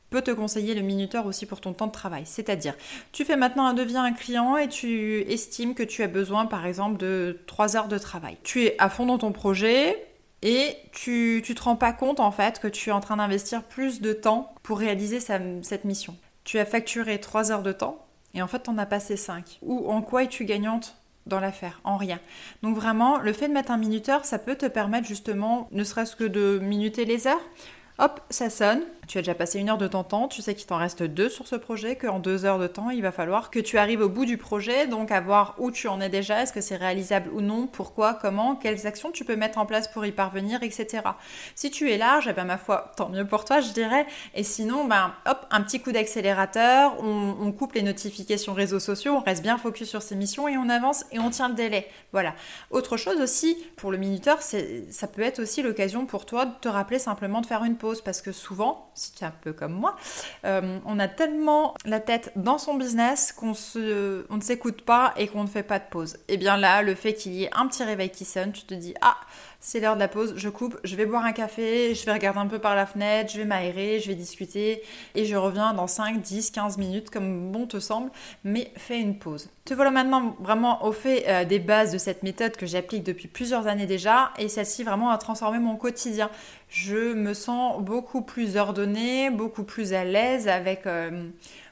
peut 0.10 0.22
te 0.22 0.32
conseiller 0.32 0.74
le 0.74 0.82
minuteur 0.82 1.26
aussi 1.26 1.46
pour 1.46 1.62
ton 1.62 1.74
temps 1.74 1.88
de 1.88 1.92
travail. 1.92 2.24
C'est-à-dire, 2.26 2.76
tu 3.12 3.26
fais 3.26 3.36
maintenant 3.36 3.66
un 3.66 3.74
devis 3.74 3.98
à 3.98 4.02
un 4.02 4.14
client 4.14 4.58
et 4.58 4.68
tu 4.70 5.22
estimes 5.30 5.74
que 5.74 5.84
tu 5.84 6.04
as 6.04 6.08
besoin 6.08 6.46
par 6.46 6.66
exemple 6.66 6.98
de 6.98 7.40
3 7.48 7.76
heures 7.76 7.88
de 7.88 7.98
travail. 7.98 8.38
Tu 8.44 8.64
es 8.64 8.76
à 8.80 8.90
fond 8.90 9.06
dans 9.06 9.18
ton 9.18 9.32
projet 9.32 10.08
et 10.42 10.76
tu, 10.92 11.42
tu 11.44 11.56
te 11.56 11.64
rends 11.64 11.76
pas 11.76 11.94
compte 11.94 12.20
en 12.20 12.32
fait 12.32 12.60
que 12.60 12.68
tu 12.68 12.90
es 12.90 12.94
en 12.94 13.02
train 13.02 13.18
d'investir 13.18 13.64
plus 13.64 14.02
de 14.02 14.14
temps 14.14 14.54
pour 14.64 14.80
réaliser 14.80 15.20
cette 15.20 15.84
mission. 15.84 16.16
Tu 16.44 16.60
as 16.60 16.66
facturé 16.66 17.20
3 17.20 17.52
heures 17.52 17.64
de 17.64 17.74
temps 17.74 18.06
et 18.34 18.42
en 18.42 18.48
fait 18.48 18.64
tu 18.64 18.70
en 18.70 18.78
as 18.78 18.86
passé 18.86 19.18
5. 19.18 19.60
Ou 19.62 19.90
en 19.92 20.02
quoi 20.02 20.24
es-tu 20.24 20.46
gagnante 20.46 20.96
dans 21.26 21.42
l'affaire, 21.42 21.82
en 21.84 21.98
rien. 21.98 22.22
Donc 22.64 22.78
vraiment, 22.78 23.18
le 23.18 23.34
fait 23.34 23.50
de 23.50 23.54
mettre 23.54 23.72
un 23.72 23.78
minuteur, 23.78 24.24
ça 24.24 24.40
peut 24.40 24.56
te 24.56 24.66
permettre 24.66 25.06
justement, 25.06 25.68
ne 25.74 25.84
serait-ce 25.84 26.16
que 26.16 26.24
de 26.24 26.58
minuter 26.60 27.04
les 27.04 27.28
heures, 27.28 27.42
Hop, 28.00 28.22
ça 28.30 28.50
sonne. 28.50 28.82
Tu 29.08 29.18
as 29.18 29.22
déjà 29.22 29.36
passé 29.36 29.60
une 29.60 29.70
heure 29.70 29.78
de 29.78 29.88
ton 29.88 30.04
temps, 30.04 30.28
tu 30.28 30.42
sais 30.42 30.54
qu'il 30.54 30.68
t'en 30.68 30.78
reste 30.78 31.02
deux 31.02 31.30
sur 31.30 31.48
ce 31.48 31.56
projet, 31.56 31.96
qu'en 31.96 32.20
deux 32.20 32.44
heures 32.44 32.60
de 32.60 32.68
temps, 32.68 32.90
il 32.90 33.02
va 33.02 33.14
falloir 33.14 33.50
que 33.50 33.60
tu 33.60 33.78
arrives 33.78 34.02
au 34.02 34.10
bout 34.10 34.26
du 34.26 34.38
projet, 34.38 34.86
donc 34.86 35.12
à 35.12 35.22
voir 35.22 35.56
où 35.60 35.72
tu 35.72 35.88
en 35.88 36.02
es 36.02 36.10
déjà, 36.10 36.44
est-ce 36.44 36.52
que 36.52 36.60
c'est 36.60 36.76
réalisable 36.76 37.30
ou 37.34 37.40
non, 37.40 37.68
pourquoi, 37.68 38.14
comment, 38.14 38.56
quelles 38.56 38.86
actions 38.86 39.12
tu 39.12 39.24
peux 39.24 39.38
mettre 39.38 39.60
en 39.60 39.66
place 39.66 39.88
pour 39.88 40.06
y 40.06 40.12
parvenir, 40.12 40.62
etc. 40.62 41.04
Si 41.56 41.72
tu 41.72 41.90
es 41.90 41.98
large, 41.98 42.28
eh 42.30 42.34
ben, 42.34 42.44
ma 42.44 42.58
foi, 42.58 42.92
tant 42.98 43.08
mieux 43.08 43.26
pour 43.26 43.46
toi, 43.46 43.62
je 43.62 43.72
dirais. 43.72 44.06
Et 44.36 44.44
sinon, 44.44 44.84
ben, 44.84 45.14
hop, 45.26 45.46
un 45.52 45.62
petit 45.62 45.80
coup 45.80 45.94
d'accélérateur, 45.94 47.02
on, 47.02 47.52
coupe 47.54 47.74
les 47.74 47.82
notifications 47.82 48.54
réseaux 48.54 48.80
sociaux, 48.80 49.14
on 49.14 49.22
reste 49.22 49.42
bien 49.42 49.58
focus 49.58 49.90
sur 49.90 50.02
ses 50.02 50.16
missions 50.16 50.50
et 50.50 50.58
on 50.58 50.68
avance 50.68 51.06
et 51.14 51.20
on 51.20 51.30
tient 51.30 51.48
le 51.48 51.56
délai. 51.56 51.88
Voilà. 52.12 52.36
Autre 52.72 52.98
chose 52.98 53.22
aussi, 53.22 53.58
pour 53.78 53.90
le 53.90 53.98
minuteur, 53.98 54.42
ça 54.42 55.08
peut 55.08 55.22
être 55.22 55.40
aussi 55.40 55.62
l'occasion 55.62 56.06
pour 56.06 56.26
toi 56.26 56.46
de 56.46 56.54
te 56.60 56.68
rappeler 56.68 57.00
simplement 57.00 57.40
de 57.40 57.46
faire 57.46 57.64
une 57.64 57.78
pause 57.78 58.02
parce 58.02 58.22
que 58.22 58.32
souvent, 58.32 58.92
si 58.98 59.14
tu 59.14 59.24
es 59.24 59.28
un 59.28 59.34
peu 59.42 59.54
comme 59.54 59.74
moi, 59.74 59.96
euh, 60.46 60.80
on 60.86 61.00
a 61.00 61.08
tellement 61.08 61.74
la 61.86 62.00
tête 62.00 62.32
dans 62.36 62.58
son 62.58 62.76
business 62.76 63.32
qu'on 63.32 63.52
ne 63.52 64.42
s'écoute 64.42 64.82
pas 64.82 65.14
et 65.18 65.28
qu'on 65.28 65.44
ne 65.44 65.50
fait 65.50 65.64
pas 65.64 65.80
de 65.80 65.86
pause. 65.90 66.16
Et 66.28 66.34
eh 66.34 66.38
bien 66.38 66.58
là, 66.58 66.82
le 66.82 66.96
fait 66.96 67.14
qu'il 67.14 67.34
y 67.34 67.44
ait 67.44 67.50
un 67.54 67.68
petit 67.68 67.84
réveil 67.84 68.10
qui 68.10 68.26
sonne, 68.26 68.52
tu 68.52 68.64
te 68.64 68.74
dis 68.74 68.94
ah 69.02 69.18
c'est 69.60 69.80
l'heure 69.80 69.96
de 69.96 70.00
la 70.00 70.08
pause, 70.08 70.34
je 70.38 70.50
coupe, 70.50 70.78
je 70.84 70.96
vais 70.96 71.06
boire 71.06 71.26
un 71.26 71.32
café, 71.32 71.96
je 71.96 72.06
vais 72.06 72.14
regarder 72.14 72.40
un 72.40 72.48
peu 72.48 72.60
par 72.60 72.76
la 72.76 72.86
fenêtre, 72.86 73.32
je 73.32 73.40
vais 73.40 73.46
m'aérer, 73.46 74.00
je 74.00 74.08
vais 74.08 74.16
discuter 74.16 74.84
et 75.16 75.26
je 75.26 75.36
reviens 75.36 75.74
dans 75.74 75.88
5, 75.88 76.22
10, 76.22 76.52
15 76.52 76.78
minutes 76.78 77.10
comme 77.10 77.52
bon 77.52 77.66
te 77.66 77.80
semble, 77.80 78.12
mais 78.44 78.72
fais 78.76 79.00
une 79.00 79.18
pause. 79.18 79.50
Te 79.66 79.74
voilà 79.74 79.92
maintenant 79.92 80.36
vraiment 80.40 80.86
au 80.86 80.92
fait 80.92 81.26
euh, 81.28 81.44
des 81.44 81.60
bases 81.60 81.92
de 81.92 81.98
cette 81.98 82.24
méthode 82.24 82.56
que 82.56 82.66
j'applique 82.66 83.04
depuis 83.04 83.28
plusieurs 83.28 83.68
années 83.68 83.88
déjà 83.88 84.32
et 84.38 84.48
celle-ci 84.48 84.84
vraiment 84.84 85.10
a 85.10 85.18
transformé 85.18 85.60
mon 85.60 85.76
quotidien. 85.76 86.30
Je 86.70 87.14
me 87.14 87.34
sens 87.34 87.82
beaucoup 87.82 88.22
plus 88.22 88.58
ordonnée, 88.58 89.30
beaucoup 89.30 89.64
plus 89.64 89.94
à 89.94 90.04
l'aise 90.04 90.48
avec... 90.48 90.86
Euh, 90.86 91.30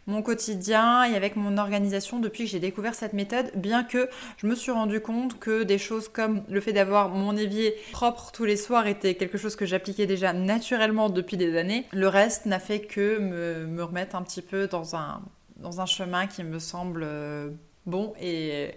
mon 0.08 0.22
quotidien 0.22 1.04
et 1.04 1.16
avec 1.16 1.36
mon 1.36 1.58
organisation 1.58 2.20
depuis 2.20 2.46
que 2.46 2.50
j'ai 2.52 2.60
découvert 2.60 2.96
cette 2.96 3.14
méthode, 3.14 3.52
bien 3.56 3.84
que 3.84 4.10
je 4.38 4.48
me 4.48 4.56
suis 4.56 4.72
rendu 4.72 5.00
compte 5.00 5.40
que 5.40 5.64
des 5.64 5.78
choses 5.78 6.08
comme 6.08 6.44
le 6.50 6.62
fait 6.62 6.74
d'avoir 6.74 7.10
mon 7.10 7.36
évier 7.36 7.76
propre 7.92 8.32
tous 8.32 8.46
les 8.46 8.58
soirs 8.58 8.88
était 8.88 9.16
quelque 9.16 9.38
chose 9.38 9.56
que 9.56 9.66
j'appliquais 9.66 10.06
déjà 10.06 10.34
naturellement 10.34 11.10
depuis 11.10 11.38
des 11.38 11.58
années. 11.58 11.86
Le 11.92 12.08
reste 12.08 12.46
n'a 12.46 12.60
fait 12.60 12.82
que 12.82 13.20
me, 13.20 13.84
remettre 13.84 14.16
un 14.16 14.24
petit 14.24 14.42
peu 14.42 14.68
dans 14.68 14.96
un, 14.96 15.86
chemin 15.86 16.28
qui 16.28 16.44
me 16.44 16.60
semble 16.60 17.04
euh, 17.04 17.50
bon 17.86 18.14
et 18.20 18.72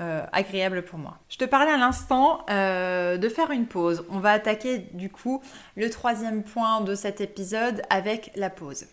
euh, 0.00 0.24
agréable 0.32 0.82
pour 0.82 0.98
moi. 0.98 1.18
Je 1.28 1.36
te 1.36 1.44
parlais 1.44 1.72
à 1.72 1.76
l'instant 1.76 2.46
euh, 2.48 3.18
de 3.18 3.28
faire 3.28 3.50
une 3.50 3.66
pause. 3.66 4.04
On 4.08 4.18
va 4.18 4.30
attaquer 4.30 4.78
du 4.94 5.10
coup 5.10 5.42
le 5.76 5.90
troisième 5.90 6.42
point 6.42 6.80
de 6.80 6.94
cet 6.94 7.20
épisode 7.20 7.82
avec 7.90 8.32
la 8.34 8.48
pause. 8.48 8.86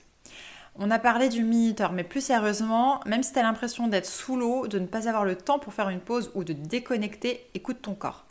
On 0.79 0.91
a 0.91 0.99
parlé 0.99 1.27
du 1.27 1.43
minuteur, 1.43 1.91
mais 1.91 2.03
plus 2.03 2.21
sérieusement, 2.21 2.99
même 3.07 3.23
si 3.23 3.33
tu 3.33 3.39
as 3.39 3.41
l'impression 3.41 3.87
d'être 3.87 4.05
sous 4.05 4.35
l'eau, 4.35 4.67
de 4.67 4.77
ne 4.77 4.85
pas 4.85 5.09
avoir 5.09 5.25
le 5.25 5.35
temps 5.35 5.57
pour 5.57 5.73
faire 5.73 5.89
une 5.89 5.99
pause 5.99 6.29
ou 6.35 6.43
de 6.43 6.53
déconnecter, 6.53 7.49
écoute 7.55 7.81
ton 7.81 7.95
corps. 7.95 8.25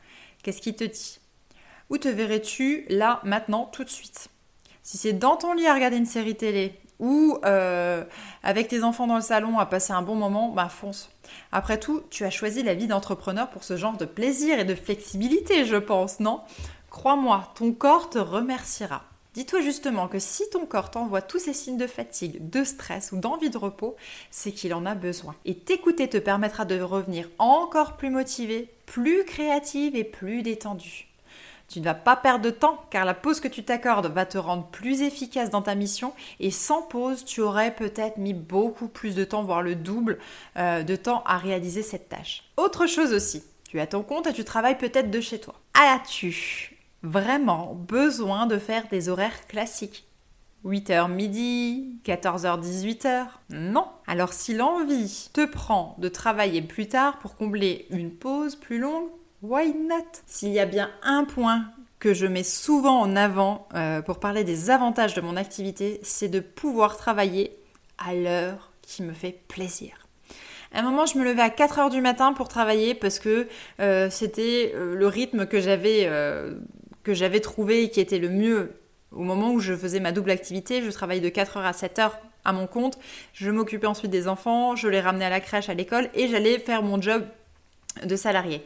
Qu'est-ce 0.45 0.61
qu'il 0.61 0.77
te 0.77 0.85
dit? 0.85 1.19
Où 1.91 1.99
te 1.99 2.07
verrais-tu 2.07 2.87
là, 2.89 3.21
maintenant, 3.25 3.65
tout 3.65 3.83
de 3.83 3.91
suite? 3.91 4.29
Si 4.85 4.97
c'est 4.97 5.13
dans 5.13 5.35
ton 5.35 5.55
lit 5.55 5.67
à 5.67 5.75
regarder 5.75 5.97
une 5.97 6.07
série 6.07 6.37
télé 6.37 6.79
ou 7.01 7.37
euh, 7.45 8.05
avec 8.45 8.69
tes 8.69 8.85
enfants 8.85 9.09
dans 9.09 9.17
le 9.17 9.23
salon 9.23 9.59
à 9.59 9.67
passer 9.67 9.93
un 9.93 10.03
bon 10.03 10.15
moment, 10.15 10.51
bah 10.51 10.69
fonce. 10.69 11.11
Après 11.51 11.81
tout, 11.81 12.05
tu 12.11 12.25
as 12.25 12.31
choisi 12.31 12.63
la 12.63 12.75
vie 12.75 12.87
d'entrepreneur 12.87 13.51
pour 13.51 13.65
ce 13.65 13.77
genre 13.77 13.97
de 13.97 14.05
plaisir 14.05 14.61
et 14.61 14.65
de 14.65 14.77
flexibilité, 14.77 15.65
je 15.65 15.77
pense, 15.77 16.21
non? 16.21 16.43
Crois-moi, 16.91 17.53
ton 17.57 17.73
corps 17.73 18.09
te 18.09 18.19
remerciera. 18.19 19.03
Dis-toi 19.37 19.61
justement 19.61 20.09
que 20.09 20.19
si 20.19 20.49
ton 20.49 20.65
corps 20.65 20.91
t'envoie 20.91 21.21
tous 21.21 21.39
ces 21.39 21.53
signes 21.53 21.77
de 21.77 21.87
fatigue, 21.87 22.49
de 22.49 22.65
stress 22.65 23.13
ou 23.13 23.19
d'envie 23.19 23.51
de 23.51 23.59
repos, 23.59 23.95
c'est 24.31 24.51
qu'il 24.51 24.73
en 24.73 24.87
a 24.87 24.95
besoin. 24.95 25.35
Et 25.45 25.55
t'écouter 25.55 26.09
te 26.09 26.17
permettra 26.17 26.65
de 26.65 26.81
revenir 26.81 27.29
encore 27.39 27.99
plus 27.99 28.09
motivé, 28.09 28.71
plus 28.87 29.25
créative 29.25 29.95
et 29.95 30.05
plus 30.05 30.43
détendue. 30.43 31.09
Tu 31.69 31.81
ne 31.81 31.85
vas 31.85 31.93
pas 31.93 32.17
perdre 32.17 32.47
de 32.47 32.51
temps 32.51 32.83
car 32.89 33.05
la 33.05 33.13
pause 33.13 33.41
que 33.41 33.49
tu 33.49 33.63
t'accordes 33.63 34.07
va 34.07 34.25
te 34.25 34.39
rendre 34.39 34.69
plus 34.69 35.03
efficace 35.03 35.51
dans 35.51 35.61
ta 35.61 35.75
mission 35.75 36.15
et 36.41 36.51
sans 36.51 36.81
pause, 36.81 37.23
tu 37.23 37.43
aurais 37.43 37.75
peut-être 37.75 38.17
mis 38.17 38.33
beaucoup 38.33 38.89
plus 38.89 39.15
de 39.15 39.25
temps, 39.25 39.45
voire 39.45 39.61
le 39.61 39.75
double 39.75 40.19
euh, 40.57 40.83
de 40.83 40.97
temps 40.97 41.23
à 41.27 41.37
réaliser 41.37 41.83
cette 41.83 42.09
tâche. 42.09 42.43
Autre 42.57 42.87
chose 42.87 43.13
aussi, 43.13 43.45
tu 43.69 43.81
as 43.81 43.87
ton 43.87 44.03
compte 44.03 44.29
et 44.29 44.33
tu 44.33 44.45
travailles 44.45 44.79
peut-être 44.79 45.11
de 45.11 45.21
chez 45.21 45.41
toi. 45.41 45.57
As-tu 45.75 46.76
vraiment 47.07 47.75
besoin 47.75 48.47
de 48.47 48.59
faire 48.59 48.89
des 48.89 49.09
horaires 49.09 49.47
classiques 49.47 50.07
8h 50.65 51.11
midi, 51.13 52.01
14h 52.05 52.61
18h 52.61 53.27
Non. 53.51 53.87
Alors 54.07 54.33
si 54.33 54.53
l'envie 54.53 55.31
te 55.33 55.45
prend 55.45 55.95
de 55.99 56.09
travailler 56.09 56.61
plus 56.61 56.89
tard 56.89 57.19
pour 57.21 57.37
combler 57.37 57.87
une 57.91 58.11
pause 58.11 58.57
plus 58.57 58.79
longue, 58.79 59.09
why 59.43 59.73
not? 59.73 60.05
S'il 60.27 60.51
y 60.51 60.59
a 60.59 60.67
bien 60.67 60.91
un 61.03 61.25
point 61.25 61.67
que 62.01 62.13
je 62.15 62.27
mets 62.27 62.43
souvent 62.43 63.01
en 63.01 63.15
avant 63.15 63.69
euh, 63.75 64.03
pour 64.03 64.19
parler 64.19 64.43
des 64.43 64.71
avantages 64.71 65.15
de 65.15 65.21
mon 65.21 65.37
activité, 65.37 66.01
c'est 66.03 66.29
de 66.29 66.41
pouvoir 66.41 66.97
travailler 66.97 67.57
à 67.99 68.15
l'heure 68.15 68.73
qui 68.83 69.03
me 69.03 69.13
fait 69.13 69.41
plaisir. 69.49 69.93
À 70.73 70.81
un 70.81 70.83
moment, 70.83 71.07
je 71.07 71.17
me 71.17 71.25
levais 71.25 71.43
à 71.43 71.51
4 71.51 71.79
heures 71.79 71.91
du 71.91 72.01
matin 72.01 72.33
pour 72.33 72.49
travailler 72.49 72.95
parce 72.95 73.19
que 73.19 73.47
euh, 73.81 74.11
c'était 74.11 74.73
euh, 74.75 74.95
le 74.95 75.07
rythme 75.07 75.47
que 75.47 75.61
j'avais 75.61 76.07
que 77.07 77.15
j'avais 77.15 77.39
trouvé 77.39 77.85
et 77.85 77.89
qui 77.89 78.01
était 78.01 78.19
le 78.19 78.29
mieux 78.29 78.73
au 79.13 79.23
moment 79.23 79.53
où 79.53 79.61
je 79.61 79.75
faisais 79.77 80.01
ma 80.01 80.11
double 80.11 80.33
activité. 80.33 80.83
Je 80.83 80.91
travaillais 80.91 81.21
de 81.21 81.29
4 81.29 81.59
heures 81.59 81.65
à 81.65 81.73
7 81.73 82.01
heures 82.01 82.19
à 82.45 82.53
mon 82.53 82.67
compte. 82.67 82.99
Je 83.33 83.49
m'occupais 83.49 83.87
ensuite 83.87 84.11
des 84.11 84.27
enfants, 84.27 84.75
je 84.75 84.89
les 84.89 85.01
ramenais 85.01 85.25
à 85.25 85.31
la 85.31 85.39
crèche, 85.39 85.69
à 85.69 85.75
l'école 85.75 86.11
et 86.15 86.27
j'allais 86.27 86.59
faire 86.59 86.83
mon 86.83 87.01
job 87.01 87.25
de 88.05 88.17
salarié. 88.17 88.61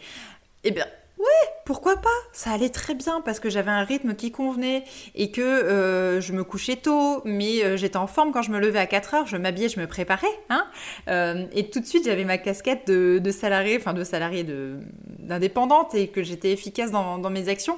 Eh 0.65 0.71
bien, 0.71 0.87
Ouais, 1.21 1.51
pourquoi 1.67 1.99
pas? 1.99 2.09
Ça 2.33 2.53
allait 2.53 2.71
très 2.71 2.95
bien 2.95 3.21
parce 3.21 3.41
que 3.41 3.51
j'avais 3.51 3.71
un 3.71 3.85
rythme 3.85 4.15
qui 4.15 4.33
convenait 4.33 4.85
et 5.15 5.31
que 5.31 5.43
euh, 5.43 6.19
je 6.19 6.33
me 6.33 6.45
couchais 6.45 6.77
tôt, 6.77 7.21
mais 7.27 7.63
euh, 7.63 7.77
j'étais 7.77 7.99
en 7.99 8.07
forme 8.07 8.33
quand 8.33 8.41
je 8.41 8.51
me 8.51 8.59
levais 8.59 8.79
à 8.79 8.87
4 8.87 9.15
heures, 9.15 9.27
je 9.27 9.37
m'habillais, 9.37 9.69
je 9.69 9.79
me 9.79 9.87
préparais. 9.87 10.33
Hein 10.49 10.65
euh, 11.09 11.45
et 11.53 11.69
tout 11.69 11.81
de 11.81 11.85
suite, 11.85 12.07
j'avais 12.07 12.25
ma 12.25 12.39
casquette 12.39 12.87
de, 12.87 13.19
de 13.19 13.31
salarié, 13.31 13.77
enfin 13.77 13.93
de 13.93 14.03
salarié 14.03 14.47
d'indépendante 15.19 15.95
et 15.95 16.09
que 16.09 16.23
j'étais 16.23 16.53
efficace 16.53 16.91
dans 16.91 17.31
mes 17.31 17.51
actions. 17.51 17.77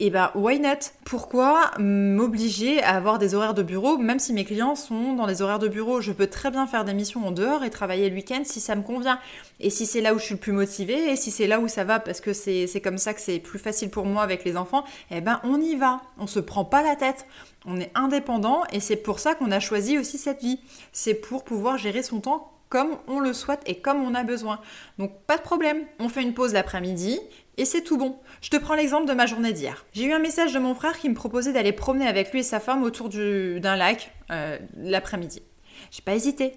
Et 0.00 0.06
eh 0.06 0.10
ben, 0.10 0.32
why 0.34 0.58
not? 0.58 0.90
Pourquoi 1.04 1.70
m'obliger 1.78 2.82
à 2.82 2.96
avoir 2.96 3.20
des 3.20 3.36
horaires 3.36 3.54
de 3.54 3.62
bureau, 3.62 3.96
même 3.96 4.18
si 4.18 4.32
mes 4.32 4.44
clients 4.44 4.74
sont 4.74 5.14
dans 5.14 5.28
des 5.28 5.40
horaires 5.40 5.60
de 5.60 5.68
bureau? 5.68 6.00
Je 6.00 6.10
peux 6.10 6.26
très 6.26 6.50
bien 6.50 6.66
faire 6.66 6.84
des 6.84 6.94
missions 6.94 7.24
en 7.24 7.30
dehors 7.30 7.62
et 7.62 7.70
travailler 7.70 8.10
le 8.10 8.16
week-end 8.16 8.42
si 8.44 8.58
ça 8.58 8.74
me 8.74 8.82
convient. 8.82 9.20
Et 9.60 9.70
si 9.70 9.86
c'est 9.86 10.00
là 10.00 10.12
où 10.12 10.18
je 10.18 10.24
suis 10.24 10.34
le 10.34 10.40
plus 10.40 10.50
motivée, 10.50 11.12
et 11.12 11.14
si 11.14 11.30
c'est 11.30 11.46
là 11.46 11.60
où 11.60 11.68
ça 11.68 11.84
va, 11.84 12.00
parce 12.00 12.20
que 12.20 12.32
c'est 12.32 12.80
comme 12.82 12.98
ça 12.98 13.14
que 13.14 13.20
c'est 13.20 13.38
plus 13.38 13.60
facile 13.60 13.88
pour 13.88 14.04
moi 14.04 14.24
avec 14.24 14.44
les 14.44 14.56
enfants, 14.56 14.82
eh 15.12 15.20
ben, 15.20 15.40
on 15.44 15.60
y 15.60 15.76
va. 15.76 16.00
On 16.18 16.26
se 16.26 16.40
prend 16.40 16.64
pas 16.64 16.82
la 16.82 16.96
tête. 16.96 17.24
On 17.64 17.78
est 17.78 17.92
indépendant 17.94 18.64
et 18.72 18.80
c'est 18.80 18.96
pour 18.96 19.20
ça 19.20 19.36
qu'on 19.36 19.52
a 19.52 19.60
choisi 19.60 19.96
aussi 19.96 20.18
cette 20.18 20.40
vie. 20.40 20.58
C'est 20.90 21.14
pour 21.14 21.44
pouvoir 21.44 21.78
gérer 21.78 22.02
son 22.02 22.18
temps 22.18 22.50
comme 22.68 22.96
on 23.06 23.20
le 23.20 23.32
souhaite 23.32 23.62
et 23.66 23.76
comme 23.76 24.02
on 24.02 24.16
a 24.16 24.24
besoin. 24.24 24.58
Donc 24.98 25.12
pas 25.28 25.36
de 25.36 25.42
problème, 25.42 25.84
on 26.00 26.08
fait 26.08 26.22
une 26.22 26.34
pause 26.34 26.52
l'après-midi 26.52 27.20
et 27.56 27.64
c'est 27.64 27.82
tout 27.82 27.96
bon. 27.96 28.18
Je 28.40 28.50
te 28.50 28.56
prends 28.56 28.74
l'exemple 28.74 29.06
de 29.06 29.12
ma 29.12 29.26
journée 29.26 29.52
d'hier. 29.52 29.84
J'ai 29.92 30.04
eu 30.04 30.12
un 30.12 30.18
message 30.18 30.52
de 30.52 30.58
mon 30.58 30.74
frère 30.74 30.98
qui 30.98 31.08
me 31.08 31.14
proposait 31.14 31.52
d'aller 31.52 31.72
promener 31.72 32.06
avec 32.06 32.32
lui 32.32 32.40
et 32.40 32.42
sa 32.42 32.60
femme 32.60 32.82
autour 32.82 33.08
d'un 33.08 33.76
lac 33.76 34.12
euh, 34.30 34.58
l'après-midi. 34.76 35.42
J'ai 35.90 36.02
pas 36.02 36.14
hésité. 36.14 36.54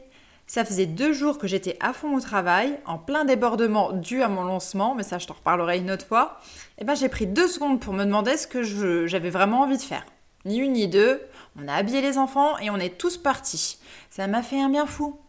Ça 0.47 0.63
faisait 0.63 0.85
deux 0.85 1.11
jours 1.11 1.37
que 1.37 1.47
j'étais 1.47 1.75
à 1.81 1.91
fond 1.91 2.15
au 2.15 2.21
travail, 2.21 2.79
en 2.85 2.97
plein 2.97 3.25
débordement 3.25 3.91
dû 3.91 4.23
à 4.23 4.29
mon 4.29 4.43
lancement, 4.43 4.95
mais 4.95 5.03
ça 5.03 5.17
je 5.17 5.27
t'en 5.27 5.33
reparlerai 5.33 5.77
une 5.77 5.91
autre 5.91 6.05
fois. 6.05 6.39
Et 6.77 6.83
eh 6.83 6.85
ben 6.85 6.95
j'ai 6.95 7.09
pris 7.09 7.27
deux 7.27 7.49
secondes 7.49 7.81
pour 7.81 7.93
me 7.93 8.05
demander 8.05 8.37
ce 8.37 8.47
que 8.47 8.63
j'avais 9.07 9.29
vraiment 9.29 9.61
envie 9.61 9.77
de 9.77 9.81
faire. 9.81 10.05
Ni 10.45 10.59
une 10.59 10.73
ni 10.73 10.87
deux, 10.87 11.21
on 11.61 11.67
a 11.67 11.73
habillé 11.73 12.01
les 12.01 12.17
enfants 12.17 12.57
et 12.59 12.69
on 12.69 12.77
est 12.77 12.97
tous 12.97 13.17
partis. 13.17 13.79
Ça 14.09 14.25
m'a 14.27 14.41
fait 14.41 14.61
un 14.61 14.69
bien 14.69 14.85
fou. 14.85 15.19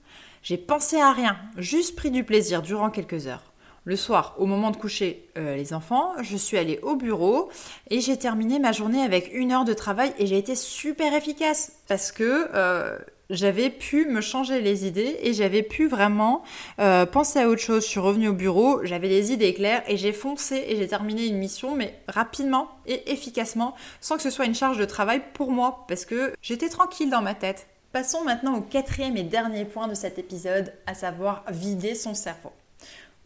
J'ai 0.42 0.56
pensé 0.56 1.00
à 1.00 1.12
rien, 1.12 1.37
juste 1.56 1.96
pris 1.96 2.12
du 2.12 2.22
plaisir 2.22 2.62
durant 2.62 2.90
quelques 2.90 3.26
heures. 3.26 3.48
Le 3.88 3.97
soir, 3.97 4.35
au 4.37 4.45
moment 4.45 4.71
de 4.71 4.76
coucher 4.76 5.30
euh, 5.38 5.57
les 5.57 5.73
enfants, 5.73 6.12
je 6.21 6.37
suis 6.37 6.59
allée 6.59 6.78
au 6.83 6.95
bureau 6.95 7.49
et 7.88 8.02
j'ai 8.02 8.18
terminé 8.18 8.59
ma 8.59 8.71
journée 8.71 9.00
avec 9.00 9.33
une 9.33 9.50
heure 9.50 9.64
de 9.64 9.73
travail 9.73 10.12
et 10.18 10.26
j'ai 10.26 10.37
été 10.37 10.54
super 10.57 11.14
efficace 11.14 11.73
parce 11.88 12.12
que 12.12 12.50
euh, 12.52 12.99
j'avais 13.30 13.71
pu 13.71 14.04
me 14.04 14.21
changer 14.21 14.61
les 14.61 14.87
idées 14.87 15.16
et 15.23 15.33
j'avais 15.33 15.62
pu 15.62 15.88
vraiment 15.88 16.42
euh, 16.80 17.07
penser 17.07 17.38
à 17.38 17.49
autre 17.49 17.62
chose. 17.62 17.83
Je 17.83 17.88
suis 17.88 17.99
revenue 17.99 18.28
au 18.28 18.35
bureau, 18.35 18.85
j'avais 18.85 19.09
les 19.09 19.33
idées 19.33 19.54
claires 19.54 19.83
et 19.88 19.97
j'ai 19.97 20.12
foncé 20.12 20.66
et 20.68 20.76
j'ai 20.76 20.87
terminé 20.87 21.25
une 21.26 21.38
mission, 21.38 21.75
mais 21.75 21.99
rapidement 22.09 22.68
et 22.85 23.11
efficacement, 23.11 23.75
sans 24.02 24.16
que 24.16 24.23
ce 24.23 24.28
soit 24.28 24.45
une 24.45 24.54
charge 24.54 24.76
de 24.76 24.85
travail 24.85 25.23
pour 25.33 25.50
moi, 25.50 25.87
parce 25.88 26.04
que 26.04 26.35
j'étais 26.42 26.68
tranquille 26.68 27.09
dans 27.09 27.23
ma 27.23 27.35
tête. 27.35 27.66
Passons 27.92 28.23
maintenant 28.23 28.59
au 28.59 28.61
quatrième 28.61 29.16
et 29.16 29.23
dernier 29.23 29.64
point 29.64 29.88
de 29.88 29.95
cet 29.95 30.18
épisode, 30.18 30.75
à 30.87 30.92
savoir 30.92 31.42
vider 31.50 31.95
son 31.95 32.12
cerveau. 32.12 32.52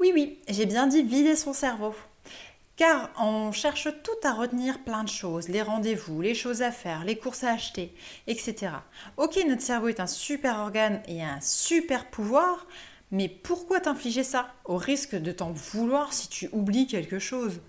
Oui, 0.02 0.10
oui, 0.12 0.40
j'ai 0.48 0.66
bien 0.66 0.88
dit 0.88 1.04
vider 1.04 1.36
son 1.36 1.52
cerveau. 1.52 1.94
Car 2.74 3.10
on 3.20 3.52
cherche 3.52 3.86
tout 4.02 4.26
à 4.26 4.32
retenir 4.32 4.82
plein 4.82 5.04
de 5.04 5.08
choses, 5.08 5.48
les 5.48 5.62
rendez-vous, 5.62 6.20
les 6.20 6.34
choses 6.34 6.60
à 6.60 6.72
faire, 6.72 7.04
les 7.04 7.16
courses 7.16 7.44
à 7.44 7.52
acheter, 7.52 7.94
etc. 8.26 8.72
Ok, 9.16 9.38
notre 9.46 9.62
cerveau 9.62 9.86
est 9.86 10.00
un 10.00 10.08
super 10.08 10.58
organe 10.58 11.02
et 11.06 11.22
un 11.22 11.40
super 11.40 12.10
pouvoir, 12.10 12.66
mais 13.12 13.28
pourquoi 13.28 13.78
t'infliger 13.78 14.24
ça 14.24 14.52
Au 14.64 14.76
risque 14.76 15.14
de 15.14 15.30
t'en 15.30 15.52
vouloir 15.52 16.12
si 16.12 16.28
tu 16.28 16.48
oublies 16.50 16.88
quelque 16.88 17.20
chose? 17.20 17.60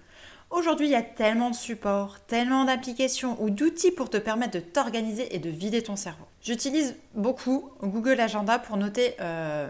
Aujourd'hui, 0.54 0.86
il 0.86 0.92
y 0.92 0.96
a 0.96 1.02
tellement 1.02 1.50
de 1.50 1.56
supports, 1.56 2.20
tellement 2.28 2.66
d'applications 2.66 3.42
ou 3.42 3.50
d'outils 3.50 3.90
pour 3.90 4.12
te 4.12 4.18
permettre 4.18 4.54
de 4.54 4.60
t'organiser 4.60 5.36
et 5.36 5.40
de 5.40 5.50
vider 5.50 5.82
ton 5.82 5.96
cerveau. 5.96 6.26
J'utilise 6.44 6.96
beaucoup 7.16 7.72
Google 7.82 8.20
Agenda 8.20 8.60
pour 8.60 8.78
noter 8.78 9.16
euh, 9.20 9.68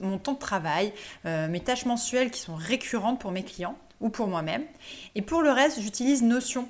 mon 0.00 0.16
temps 0.16 0.32
de 0.32 0.38
travail, 0.38 0.94
euh, 1.26 1.48
mes 1.48 1.60
tâches 1.60 1.84
mensuelles 1.84 2.30
qui 2.30 2.40
sont 2.40 2.54
récurrentes 2.54 3.20
pour 3.20 3.30
mes 3.30 3.42
clients 3.42 3.76
ou 4.00 4.08
pour 4.08 4.26
moi-même. 4.26 4.64
Et 5.16 5.20
pour 5.20 5.42
le 5.42 5.50
reste, 5.50 5.82
j'utilise 5.82 6.22
Notion. 6.22 6.66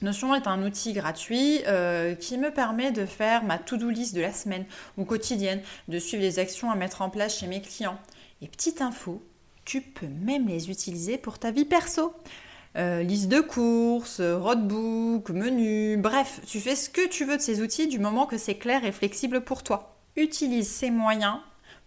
Notion 0.00 0.32
est 0.36 0.46
un 0.46 0.62
outil 0.62 0.92
gratuit 0.92 1.62
euh, 1.66 2.14
qui 2.14 2.38
me 2.38 2.52
permet 2.52 2.92
de 2.92 3.04
faire 3.04 3.42
ma 3.42 3.58
to-do 3.58 3.90
list 3.90 4.14
de 4.14 4.20
la 4.20 4.32
semaine 4.32 4.64
ou 4.96 5.04
quotidienne, 5.04 5.60
de 5.88 5.98
suivre 5.98 6.22
les 6.22 6.38
actions 6.38 6.70
à 6.70 6.76
mettre 6.76 7.02
en 7.02 7.10
place 7.10 7.36
chez 7.36 7.48
mes 7.48 7.62
clients. 7.62 7.98
Et 8.42 8.46
petite 8.46 8.80
info, 8.80 9.20
tu 9.64 9.80
peux 9.80 10.06
même 10.06 10.46
les 10.46 10.70
utiliser 10.70 11.18
pour 11.18 11.40
ta 11.40 11.50
vie 11.50 11.64
perso. 11.64 12.14
Euh, 12.76 13.02
liste 13.02 13.28
de 13.28 13.40
courses, 13.40 14.20
roadbook, 14.20 15.30
menu, 15.30 15.96
bref, 15.96 16.40
tu 16.46 16.60
fais 16.60 16.76
ce 16.76 16.88
que 16.88 17.08
tu 17.08 17.24
veux 17.24 17.36
de 17.36 17.42
ces 17.42 17.62
outils 17.62 17.88
du 17.88 17.98
moment 17.98 18.26
que 18.26 18.38
c'est 18.38 18.54
clair 18.54 18.84
et 18.84 18.92
flexible 18.92 19.40
pour 19.40 19.64
toi. 19.64 19.96
Utilise 20.14 20.70
ces 20.70 20.90
moyens 20.90 21.38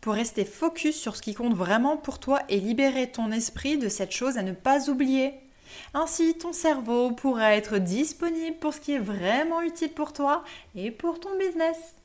pour 0.01 0.13
rester 0.13 0.43
focus 0.43 0.99
sur 0.99 1.15
ce 1.15 1.21
qui 1.21 1.33
compte 1.33 1.53
vraiment 1.53 1.95
pour 1.95 2.19
toi 2.19 2.41
et 2.49 2.59
libérer 2.59 3.09
ton 3.09 3.31
esprit 3.31 3.77
de 3.77 3.87
cette 3.87 4.11
chose 4.11 4.37
à 4.37 4.43
ne 4.43 4.51
pas 4.51 4.89
oublier. 4.89 5.33
Ainsi, 5.93 6.37
ton 6.37 6.51
cerveau 6.51 7.11
pourra 7.11 7.55
être 7.55 7.77
disponible 7.77 8.57
pour 8.57 8.73
ce 8.73 8.81
qui 8.81 8.93
est 8.93 8.99
vraiment 8.99 9.61
utile 9.61 9.93
pour 9.93 10.11
toi 10.11 10.43
et 10.75 10.91
pour 10.91 11.21
ton 11.21 11.37
business. 11.37 11.95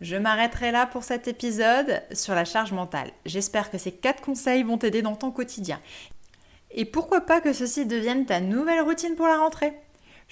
Je 0.00 0.16
m'arrêterai 0.16 0.72
là 0.72 0.86
pour 0.86 1.04
cet 1.04 1.28
épisode 1.28 2.02
sur 2.12 2.34
la 2.34 2.46
charge 2.46 2.72
mentale. 2.72 3.12
J'espère 3.26 3.70
que 3.70 3.78
ces 3.78 3.92
quatre 3.92 4.22
conseils 4.22 4.62
vont 4.62 4.78
t'aider 4.78 5.02
dans 5.02 5.14
ton 5.14 5.30
quotidien. 5.30 5.78
Et 6.74 6.84
pourquoi 6.84 7.20
pas 7.20 7.40
que 7.40 7.52
ceci 7.52 7.86
devienne 7.86 8.26
ta 8.26 8.40
nouvelle 8.40 8.80
routine 8.80 9.14
pour 9.14 9.26
la 9.26 9.38
rentrée 9.38 9.72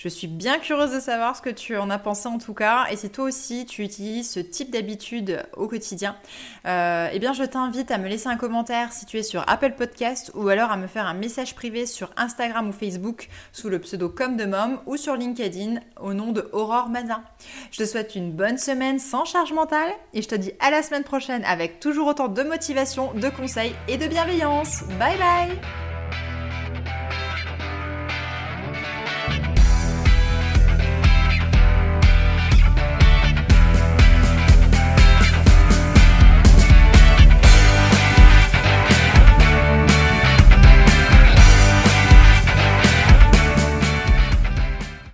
je 0.03 0.09
suis 0.09 0.29
bien 0.29 0.59
curieuse 0.59 0.95
de 0.95 0.99
savoir 1.01 1.37
ce 1.37 1.43
que 1.43 1.51
tu 1.51 1.77
en 1.77 1.91
as 1.91 1.99
pensé 1.99 2.27
en 2.27 2.39
tout 2.39 2.55
cas. 2.55 2.87
Et 2.91 2.97
si 2.97 3.11
toi 3.11 3.25
aussi 3.27 3.67
tu 3.67 3.83
utilises 3.83 4.31
ce 4.31 4.41
type 4.41 4.71
d'habitude 4.71 5.43
au 5.59 5.69
quotidien, 5.69 6.17
euh, 6.67 7.09
eh 7.13 7.19
bien 7.19 7.35
je 7.35 7.45
t'invite 7.45 7.91
à 7.91 7.99
me 7.99 8.09
laisser 8.09 8.29
un 8.29 8.39
commentaire 8.39 8.95
si 8.95 9.05
tu 9.05 9.19
es 9.19 9.23
sur 9.23 9.45
Apple 9.47 9.75
Podcast 9.77 10.33
ou 10.35 10.49
alors 10.49 10.71
à 10.71 10.79
me 10.79 10.87
faire 10.87 11.05
un 11.05 11.13
message 11.13 11.55
privé 11.55 11.85
sur 11.85 12.13
Instagram 12.17 12.71
ou 12.71 12.73
Facebook 12.73 13.29
sous 13.53 13.69
le 13.69 13.79
pseudo 13.79 14.09
Comme 14.09 14.39
de 14.39 14.47
Mom 14.47 14.81
ou 14.87 14.97
sur 14.97 15.17
LinkedIn 15.17 15.81
au 16.01 16.15
nom 16.15 16.33
de 16.33 16.49
Aurore 16.53 16.89
Mazin. 16.89 17.23
Je 17.71 17.81
te 17.81 17.85
souhaite 17.85 18.15
une 18.15 18.33
bonne 18.33 18.57
semaine 18.57 18.99
sans 18.99 19.27
charge 19.27 19.53
mentale 19.53 19.91
et 20.15 20.23
je 20.23 20.29
te 20.29 20.35
dis 20.35 20.53
à 20.61 20.71
la 20.71 20.83
semaine 20.83 21.05
prochaine 21.05 21.45
avec 21.45 21.79
toujours 21.79 22.07
autant 22.07 22.29
de 22.29 22.43
motivation, 22.43 23.13
de 23.13 23.29
conseils 23.29 23.75
et 23.87 23.99
de 23.99 24.07
bienveillance. 24.07 24.83
Bye 24.99 25.19
bye 25.19 25.90